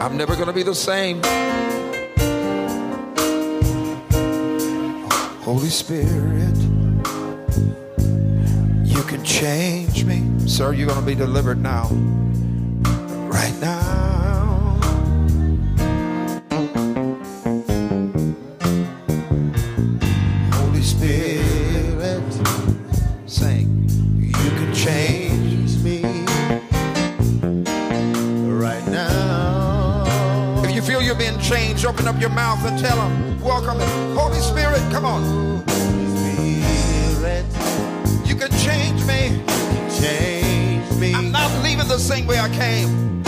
[0.00, 1.22] I'm never going to be the same.
[5.42, 6.56] Holy Spirit,
[8.84, 10.22] you can change me.
[10.48, 11.88] Sir, you're going to be delivered now.
[13.40, 14.78] Right now.
[20.52, 22.22] Holy Spirit,
[23.26, 23.88] sing.
[24.18, 26.02] You can change me
[28.46, 30.04] right now.
[30.64, 33.80] If you feel you're being changed, open up your mouth and tell them, welcome.
[34.14, 35.64] Holy Spirit, come on.
[37.16, 37.46] Spirit,
[38.26, 39.42] You can change me.
[39.98, 43.19] change me I'm not leaving the same way I came.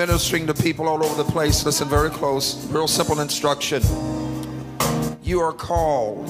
[0.00, 2.66] Ministering to people all over the place, listen very close.
[2.68, 3.82] Real simple instruction.
[5.22, 6.26] You are called.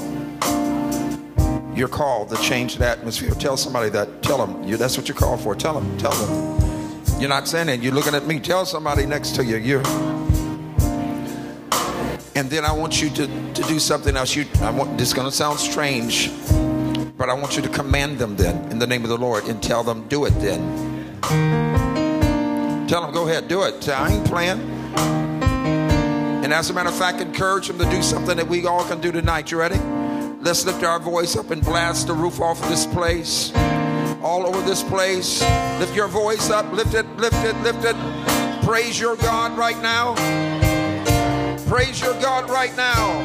[1.79, 3.31] You're called to change the atmosphere.
[3.31, 4.25] Tell somebody that.
[4.25, 4.64] Tell them.
[4.64, 5.55] You, that's what you're called for.
[5.55, 5.97] Tell them.
[5.99, 7.21] Tell them.
[7.21, 7.81] You're not saying it.
[7.81, 8.41] You're looking at me.
[8.41, 9.59] Tell somebody next to you.
[9.59, 9.87] You're.
[12.35, 14.35] And then I want you to, to do something else.
[14.35, 14.99] You, I want.
[14.99, 16.33] This is going to sound strange,
[17.16, 19.62] but I want you to command them then in the name of the Lord and
[19.62, 21.89] tell them, do it then.
[22.91, 23.88] Tell them, go ahead, do it.
[23.88, 24.59] I ain't playing.
[26.43, 29.01] And as a matter of fact, encourage them to do something that we all can
[29.01, 29.53] do tonight.
[29.53, 29.78] You ready?
[30.41, 33.53] Let's lift our voice up and blast the roof off of this place.
[34.24, 35.41] All over this place.
[35.78, 36.72] Lift your voice up.
[36.72, 37.95] Lift it, lift it, lift it.
[38.64, 40.16] Praise your God right now.
[41.68, 43.22] Praise your God right now.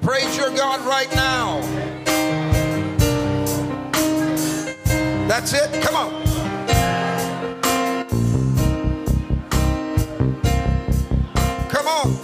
[0.00, 1.60] Praise your God right now.
[5.28, 5.84] That's it.
[5.84, 6.27] Come on.
[11.88, 12.17] On.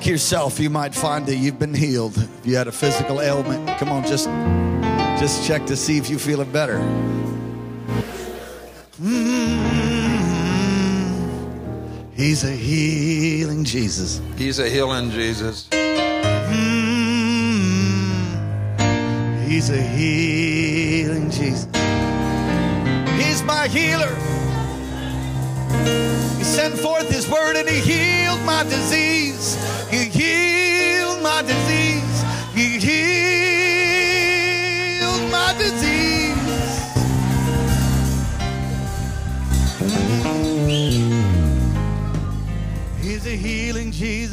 [0.00, 2.16] Check yourself, you might find that you've been healed.
[2.16, 4.24] If you had a physical ailment, come on, just
[5.20, 6.78] just check to see if you feel it better.
[9.02, 9.60] Mm.
[12.14, 14.22] He's a healing Jesus.
[14.36, 15.68] He's a healing Jesus.
[15.68, 15.90] Mm.
[19.46, 21.68] He's a healing Jesus.
[23.18, 24.39] He's my healer.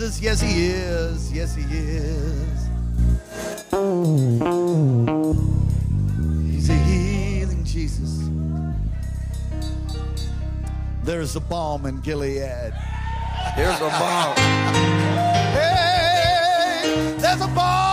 [0.07, 0.21] Jesus.
[0.21, 1.31] Yes, he is.
[1.33, 2.69] Yes, he is.
[6.49, 8.29] He's a healing Jesus.
[11.03, 12.73] There's a balm in Gilead.
[13.55, 14.35] Here's a bomb.
[15.57, 17.86] Hey, there's a balm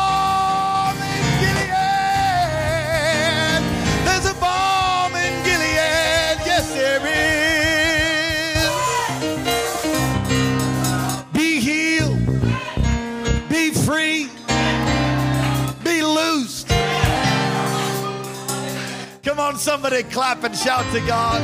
[19.35, 21.43] Come on, somebody clap and shout to God.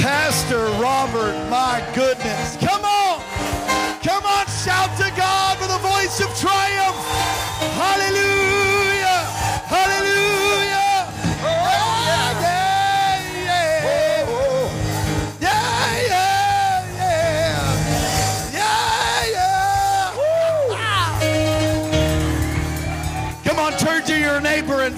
[0.00, 2.56] Pastor Robert, my goodness.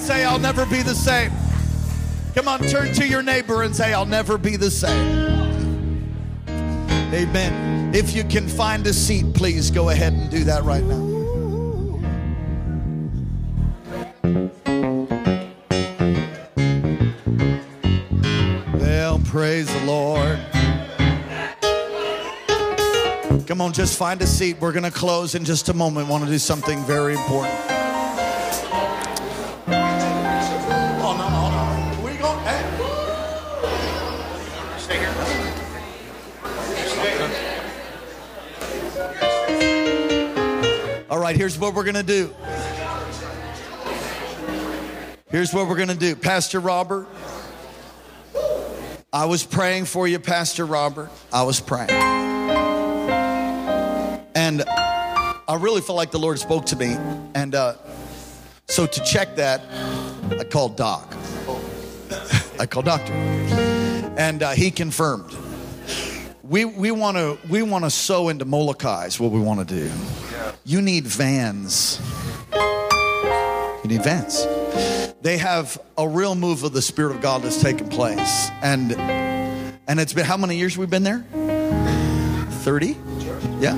[0.09, 1.31] Say, I'll never be the same.
[2.35, 6.09] Come on, turn to your neighbor and say, I'll never be the same.
[6.49, 7.95] Amen.
[7.95, 10.97] If you can find a seat, please go ahead and do that right now.
[18.79, 20.39] Well, praise the Lord.
[23.47, 24.57] Come on, just find a seat.
[24.59, 26.09] We're going to close in just a moment.
[26.09, 27.78] Want to do something very important.
[41.29, 42.35] Right, here's what we're going to do.
[45.31, 46.17] Here's what we're going to do.
[46.17, 47.07] Pastor Robert,
[49.13, 51.11] I was praying for you, Pastor Robert.
[51.31, 51.91] I was praying.
[54.35, 56.97] And I really felt like the Lord spoke to me.
[57.35, 57.75] And uh,
[58.67, 59.61] so to check that,
[60.31, 61.15] I called Doc.
[62.59, 63.13] I called Doctor.
[63.13, 65.37] And uh, he confirmed.
[66.43, 69.75] We, we want to we want to sow into Molokai is what we want to
[69.75, 69.91] do.
[70.65, 72.01] You need vans.
[72.53, 74.47] You need vans.
[75.21, 78.51] They have a real move of the Spirit of God that's taken place.
[78.63, 78.93] And
[79.89, 81.25] and it's been how many years we've been there?
[82.63, 82.97] 30?
[83.61, 83.77] Yeah.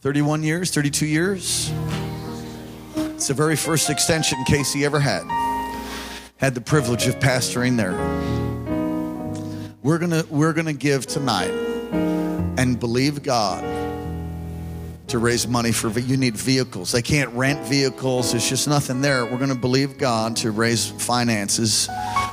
[0.00, 1.72] 31 years, 32 years.
[2.96, 5.22] It's the very first extension Casey ever had.
[6.36, 7.94] Had the privilege of pastoring there.
[9.82, 11.50] We're gonna we're gonna give tonight
[12.56, 13.83] and believe God
[15.08, 16.92] to raise money for you need vehicles.
[16.92, 18.30] They can't rent vehicles.
[18.32, 19.24] There's just nothing there.
[19.24, 21.88] We're going to believe God to raise finances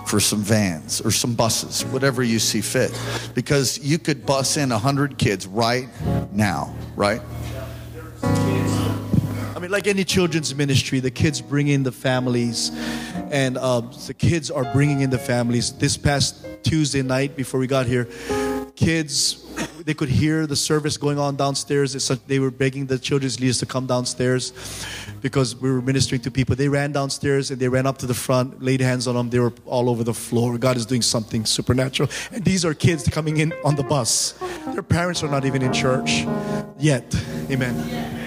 [0.08, 2.98] for some vans or some buses, whatever you see fit.
[3.34, 5.90] Because you could bus in 100 kids right
[6.32, 7.22] now, right?
[8.24, 12.72] I mean, like any children's ministry, the kids bring in the families,
[13.32, 15.74] and uh, the kids are bringing in the families.
[15.74, 18.08] This past Tuesday night, before we got here,
[18.76, 19.42] kids
[19.86, 21.94] they could hear the service going on downstairs.
[22.28, 24.54] They were begging the children's leaders to come downstairs
[25.22, 26.56] because we were ministering to people.
[26.56, 29.30] They ran downstairs and they ran up to the front, laid hands on them.
[29.30, 30.58] They were all over the floor.
[30.58, 32.10] God is doing something supernatural.
[32.32, 34.34] And these are kids coming in on the bus.
[34.68, 36.26] Their parents are not even in church
[36.78, 37.16] yet.
[37.50, 38.18] Amen.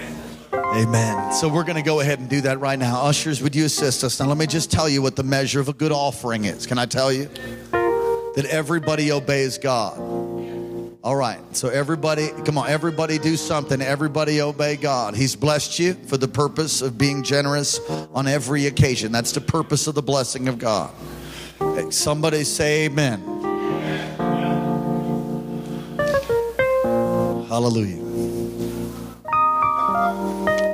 [0.53, 1.31] Amen.
[1.33, 3.01] So we're going to go ahead and do that right now.
[3.03, 4.19] Ushers, would you assist us?
[4.19, 6.65] Now, let me just tell you what the measure of a good offering is.
[6.65, 7.29] Can I tell you?
[8.35, 10.24] That everybody obeys God.
[11.05, 11.39] All right.
[11.55, 13.79] So, everybody, come on, everybody do something.
[13.79, 15.15] Everybody obey God.
[15.15, 17.79] He's blessed you for the purpose of being generous
[18.15, 19.11] on every occasion.
[19.11, 20.91] That's the purpose of the blessing of God.
[21.91, 23.21] Somebody say amen.
[27.49, 28.03] Hallelujah.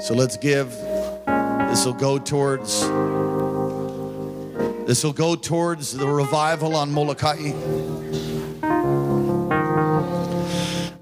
[0.01, 0.69] So let's give.
[1.67, 2.79] This will go towards.
[4.87, 7.51] This will go towards the revival on Molokai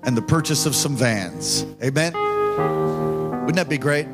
[0.09, 1.67] and the purchase of some vans.
[1.83, 2.13] Amen.
[3.45, 4.07] Wouldn't that be great?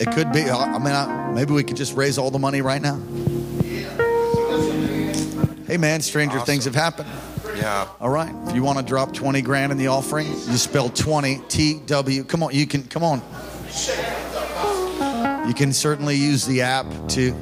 [0.00, 0.50] It could be.
[0.50, 2.96] I mean, I, maybe we could just raise all the money right now.
[5.68, 7.08] Hey, man, stranger things have happened.
[7.54, 7.86] Yeah.
[8.00, 8.34] All right.
[8.48, 12.24] If you want to drop 20 grand in the offering, you spell 20 T W.
[12.24, 13.22] Come on, you can come on.
[15.46, 17.32] You can certainly use the app to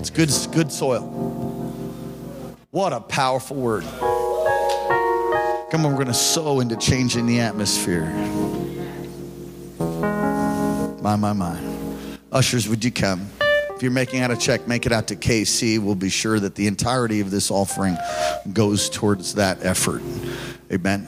[0.00, 1.02] it's good good soil.
[2.72, 3.84] What a powerful word.
[5.70, 8.06] Come on, we're going to sow into changing the atmosphere.
[11.00, 11.60] My, my, my.
[12.32, 13.28] Ushers, would you come?
[13.40, 15.78] If you're making out a check, make it out to KC.
[15.78, 17.96] We'll be sure that the entirety of this offering
[18.52, 20.02] goes towards that effort.
[20.72, 21.06] Amen.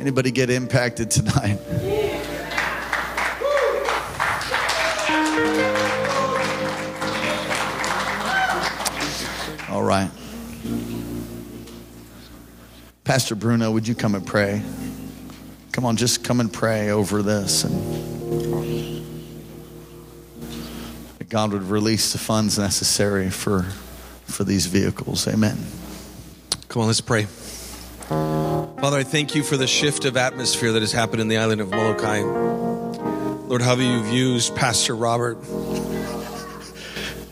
[0.00, 1.58] Anybody get impacted tonight?
[13.04, 14.62] Pastor Bruno, would you come and pray?
[15.72, 19.04] Come on, just come and pray over this and
[21.18, 23.66] that God would release the funds necessary for
[24.24, 25.28] for these vehicles.
[25.28, 25.58] Amen.
[26.68, 27.24] Come on, let's pray.
[28.08, 31.60] Father, I thank you for the shift of atmosphere that has happened in the island
[31.60, 32.22] of Molokai.
[32.22, 35.38] Lord, how do you've used Pastor Robert.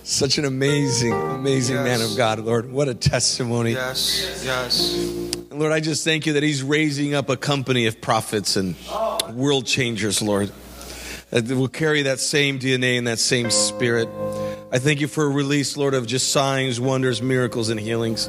[0.04, 2.70] Such an amazing, amazing man of God, Lord.
[2.70, 3.72] What a testimony.
[3.72, 4.42] Yes.
[4.44, 5.31] Yes.
[5.54, 8.74] Lord, I just thank you that he's raising up a company of prophets and
[9.34, 10.50] world changers, Lord,
[11.30, 14.08] that will carry that same DNA and that same spirit.
[14.72, 18.28] I thank you for a release, Lord, of just signs, wonders, miracles, and healings.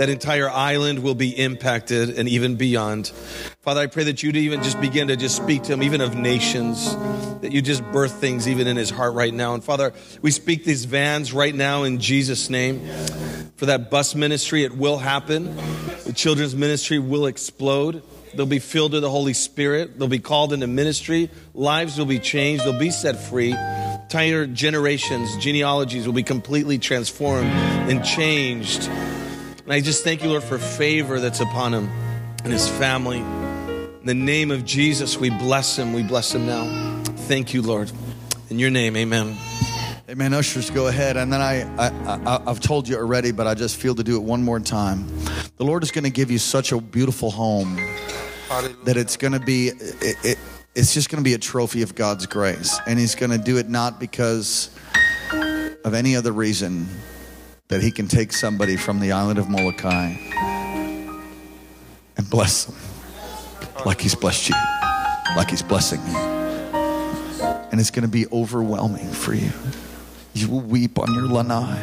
[0.00, 3.08] That entire island will be impacted and even beyond.
[3.60, 6.16] Father, I pray that you'd even just begin to just speak to him, even of
[6.16, 6.96] nations,
[7.42, 9.52] that you just birth things even in his heart right now.
[9.52, 12.80] And Father, we speak these vans right now in Jesus' name.
[13.56, 15.54] For that bus ministry, it will happen.
[16.06, 18.02] The children's ministry will explode.
[18.32, 19.98] They'll be filled with the Holy Spirit.
[19.98, 21.28] They'll be called into ministry.
[21.52, 22.64] Lives will be changed.
[22.64, 23.52] They'll be set free.
[23.52, 28.88] Entire generations, genealogies will be completely transformed and changed.
[29.64, 31.88] And I just thank you, Lord, for favor that's upon him
[32.44, 33.18] and his family.
[33.18, 35.92] In the name of Jesus, we bless him.
[35.92, 37.02] We bless him now.
[37.04, 37.92] Thank you, Lord.
[38.48, 39.36] In your name, amen.
[40.08, 40.34] Amen.
[40.34, 41.16] Ushers, go ahead.
[41.16, 41.90] And then I, I,
[42.26, 45.06] I, I've told you already, but I just feel to do it one more time.
[45.56, 47.76] The Lord is going to give you such a beautiful home
[48.84, 50.38] that it's going to be, it, it,
[50.74, 52.80] it's just going to be a trophy of God's grace.
[52.86, 54.74] And He's going to do it not because
[55.84, 56.88] of any other reason
[57.70, 60.14] that He can take somebody from the island of Molokai
[62.16, 62.76] and bless them
[63.86, 64.56] like He's blessed you,
[65.36, 66.16] like He's blessing you.
[67.72, 69.50] And it's going to be overwhelming for you.
[70.34, 71.78] You will weep on your lanai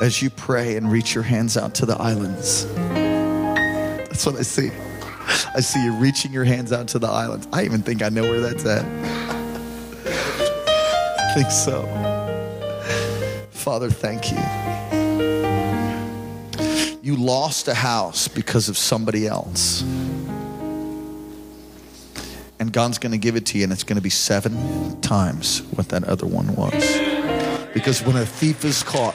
[0.00, 2.66] as you pray and reach your hands out to the islands.
[2.74, 4.70] That's what I see.
[5.56, 7.48] I see you reaching your hands out to the islands.
[7.52, 8.84] I even think I know where that's at.
[10.06, 12.13] I think so.
[13.64, 14.36] Father, thank you.
[17.00, 19.80] You lost a house because of somebody else.
[22.60, 25.60] And God's going to give it to you, and it's going to be seven times
[25.76, 26.74] what that other one was.
[27.72, 29.14] Because when a thief is caught,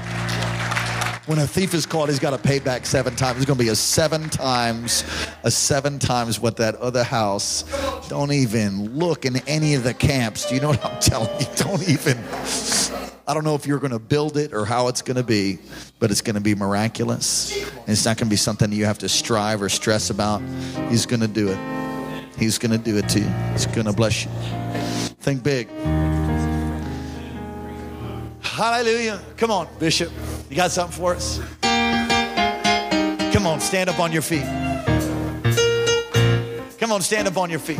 [1.28, 3.38] when a thief is caught, he's got to pay back seven times.
[3.38, 5.04] It's going to be a seven times,
[5.44, 7.66] a seven times what that other house.
[8.08, 10.50] Don't even look in any of the camps.
[10.50, 11.46] Do you know what I'm telling you?
[11.56, 12.18] Don't even.
[13.30, 15.60] I don't know if you're going to build it or how it's going to be,
[16.00, 17.56] but it's going to be miraculous.
[17.64, 20.42] And it's not going to be something you have to strive or stress about.
[20.90, 21.60] He's going to do it.
[22.40, 23.30] He's going to do it to you.
[23.52, 24.32] He's going to bless you.
[25.20, 25.70] Think big.
[28.42, 29.22] Hallelujah.
[29.38, 30.12] Come on, Bishop.
[30.50, 31.40] You got something for us?
[33.32, 34.42] Come on, stand up on your feet.
[36.80, 37.78] Come on, stand up on your feet.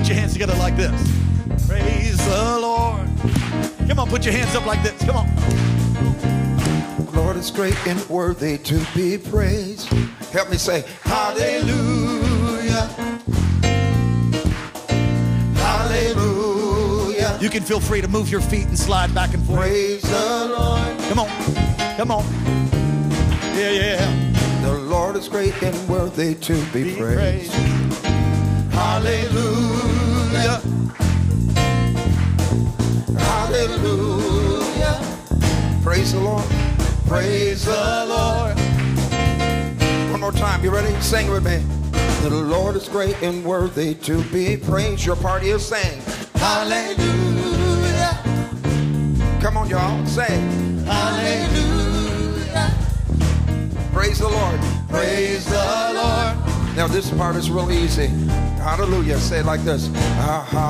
[0.00, 0.98] Put your hands together like this.
[1.68, 3.06] Praise the Lord.
[3.86, 4.98] Come on, put your hands up like this.
[5.04, 5.28] Come on.
[7.14, 9.88] Lord is great and worthy to be praised.
[10.32, 12.86] Help me say, Hallelujah.
[15.56, 17.36] Hallelujah.
[17.42, 19.58] You can feel free to move your feet and slide back and forth.
[19.60, 20.98] Praise the Lord.
[21.10, 21.28] Come on.
[21.98, 22.24] Come on.
[23.54, 24.62] Yeah, yeah.
[24.62, 27.52] The Lord is great and worthy to be Be praised.
[27.52, 28.06] praised.
[28.72, 29.89] Hallelujah.
[33.18, 35.00] Hallelujah.
[35.82, 36.44] Praise the Lord.
[37.06, 38.58] Praise the Lord.
[40.10, 40.64] One more time.
[40.64, 40.94] You ready?
[41.00, 41.62] Sing with me.
[42.22, 45.04] The Lord is great and worthy to be praised.
[45.04, 46.00] Your party is saying,
[46.34, 48.18] Hallelujah.
[49.40, 50.06] Come on, y'all.
[50.06, 50.78] Sing.
[50.84, 52.72] Hallelujah.
[53.92, 54.60] Praise the Lord.
[54.88, 56.36] Praise the Lord.
[56.76, 58.06] Now, this part is real easy.
[58.60, 59.18] Hallelujah.
[59.18, 59.88] Say it like this.
[59.88, 60.60] Hallelujah.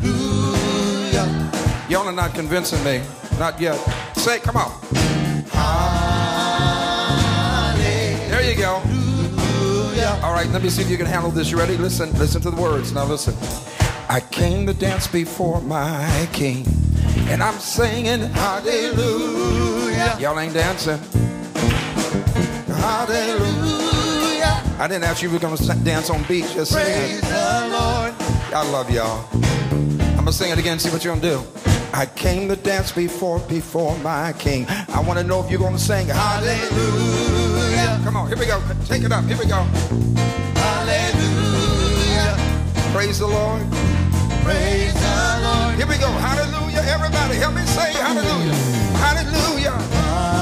[0.03, 1.89] Hallelujah.
[1.89, 3.01] Y'all are not convincing me.
[3.39, 3.79] Not yet.
[4.17, 4.73] Say come on.
[10.39, 11.51] Right, let me see if you can handle this.
[11.51, 11.77] You ready?
[11.77, 12.93] Listen, listen to the words.
[12.93, 13.35] Now listen.
[14.09, 16.65] I came to dance before my king,
[17.29, 20.17] and I'm singing hallelujah.
[20.21, 20.99] Y'all ain't dancing.
[22.69, 24.63] Hallelujah.
[24.79, 26.45] I didn't ask you if you were going to dance on beat.
[26.53, 27.21] Just sing it.
[27.23, 28.15] the Lord.
[28.55, 29.29] I love y'all.
[29.33, 30.79] I'm gonna sing it again.
[30.79, 31.43] See what you're gonna do.
[31.93, 34.67] I came to dance before before my king.
[34.69, 38.01] I want to know if you're gonna sing Hallelujah.
[38.05, 38.63] Come on, here we go.
[38.87, 39.25] Take it up.
[39.25, 39.67] Here we go.
[42.89, 42.95] Hallelujah.
[42.95, 43.63] Praise the Lord.
[44.45, 45.75] Praise the Lord.
[45.77, 46.09] Here we go.
[46.09, 46.83] Hallelujah.
[46.87, 48.55] Everybody, help me say Hallelujah.
[48.97, 49.73] Hallelujah.
[49.73, 50.39] On.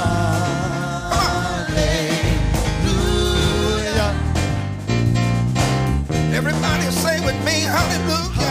[6.33, 8.27] Everybody say with me, hallelujah.
[8.33, 8.46] Hallelujah.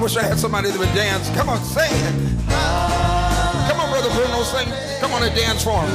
[0.00, 1.28] I wish I had somebody that would dance.
[1.36, 2.48] Come on, sing it.
[2.48, 4.66] Come on, Brother Bruno, sing.
[4.98, 5.90] Come on and dance for him.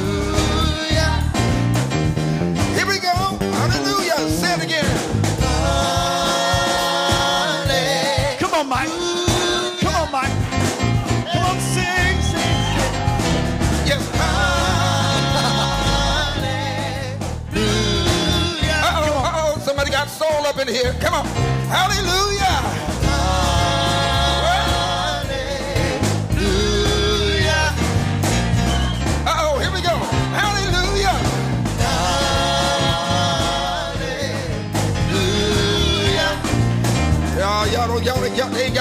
[2.78, 3.34] Here we go.
[3.50, 4.30] Hallelujah.
[4.30, 4.86] Say it again.
[8.38, 8.94] Come on, Mike.
[9.80, 10.30] Come on, Mike.
[11.34, 12.14] Come on, sing.
[13.90, 14.06] Yes.
[18.86, 20.94] Uh-oh, uh-oh, somebody got soul up in here.
[21.00, 21.26] Come on.
[21.66, 22.35] Hallelujah.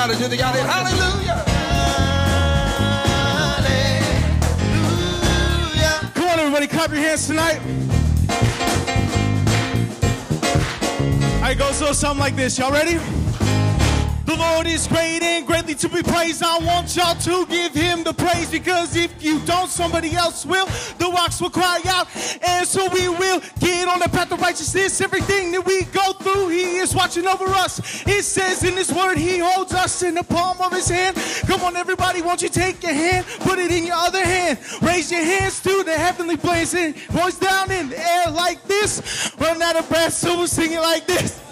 [0.06, 1.34] hallelujah.
[5.74, 6.12] hallelujah.
[6.14, 7.60] Come on, everybody, clap your hands tonight.
[11.42, 12.58] I go so something like this.
[12.60, 13.00] Y'all ready?
[14.36, 16.44] The Lord is great and greatly to be praised.
[16.44, 20.66] I want y'all to give him the praise because if you don't, somebody else will.
[20.98, 22.10] The rocks will cry out,
[22.46, 25.00] and so we will get on the path of righteousness.
[25.00, 28.06] Everything that we go through, he is watching over us.
[28.06, 31.16] It says in his word, he holds us in the palm of his hand.
[31.48, 35.10] Come on, everybody, won't you take your hand, put it in your other hand, raise
[35.14, 39.32] your hands to the heavenly place, and voice down in the air like this.
[39.40, 41.45] Run out of breath, so we'll sing it like this.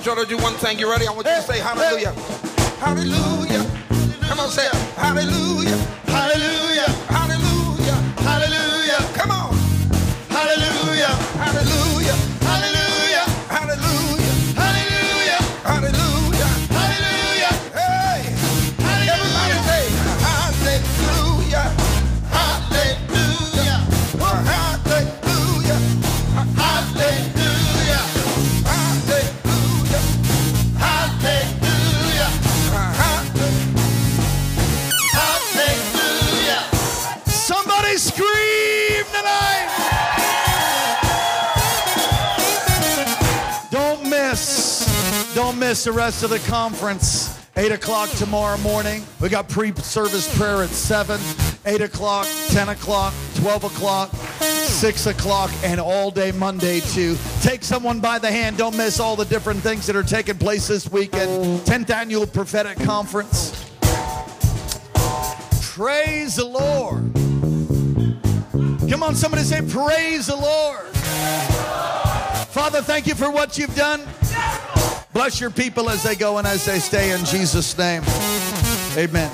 [0.00, 0.78] Want y'all to do one thing.
[0.78, 1.06] You ready?
[1.06, 2.12] I want you to say hallelujah.
[2.80, 3.70] Hallelujah.
[4.22, 4.72] Come on, say it.
[4.96, 5.76] Hallelujah.
[5.76, 5.79] Hallelujah,
[45.70, 47.38] miss the rest of the conference.
[47.56, 49.04] 8 o'clock tomorrow morning.
[49.20, 51.20] We got pre service prayer at 7,
[51.64, 57.16] 8 o'clock, 10 o'clock, 12 o'clock, 6 o'clock, and all day Monday too.
[57.40, 58.56] Take someone by the hand.
[58.56, 61.60] Don't miss all the different things that are taking place this weekend.
[61.60, 63.64] 10th Annual Prophetic Conference.
[65.62, 67.14] Praise the Lord.
[68.90, 70.88] Come on, somebody say, Praise the Lord.
[72.48, 74.00] Father, thank you for what you've done.
[75.12, 78.02] Bless your people as they go and as they stay in Jesus' name.
[78.96, 79.30] Amen.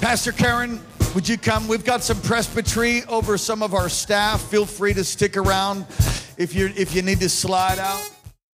[0.00, 0.80] Pastor Karen,
[1.14, 1.66] would you come?
[1.66, 4.40] We've got some presbytery over some of our staff.
[4.42, 5.84] Feel free to stick around
[6.36, 8.17] if you if you need to slide out.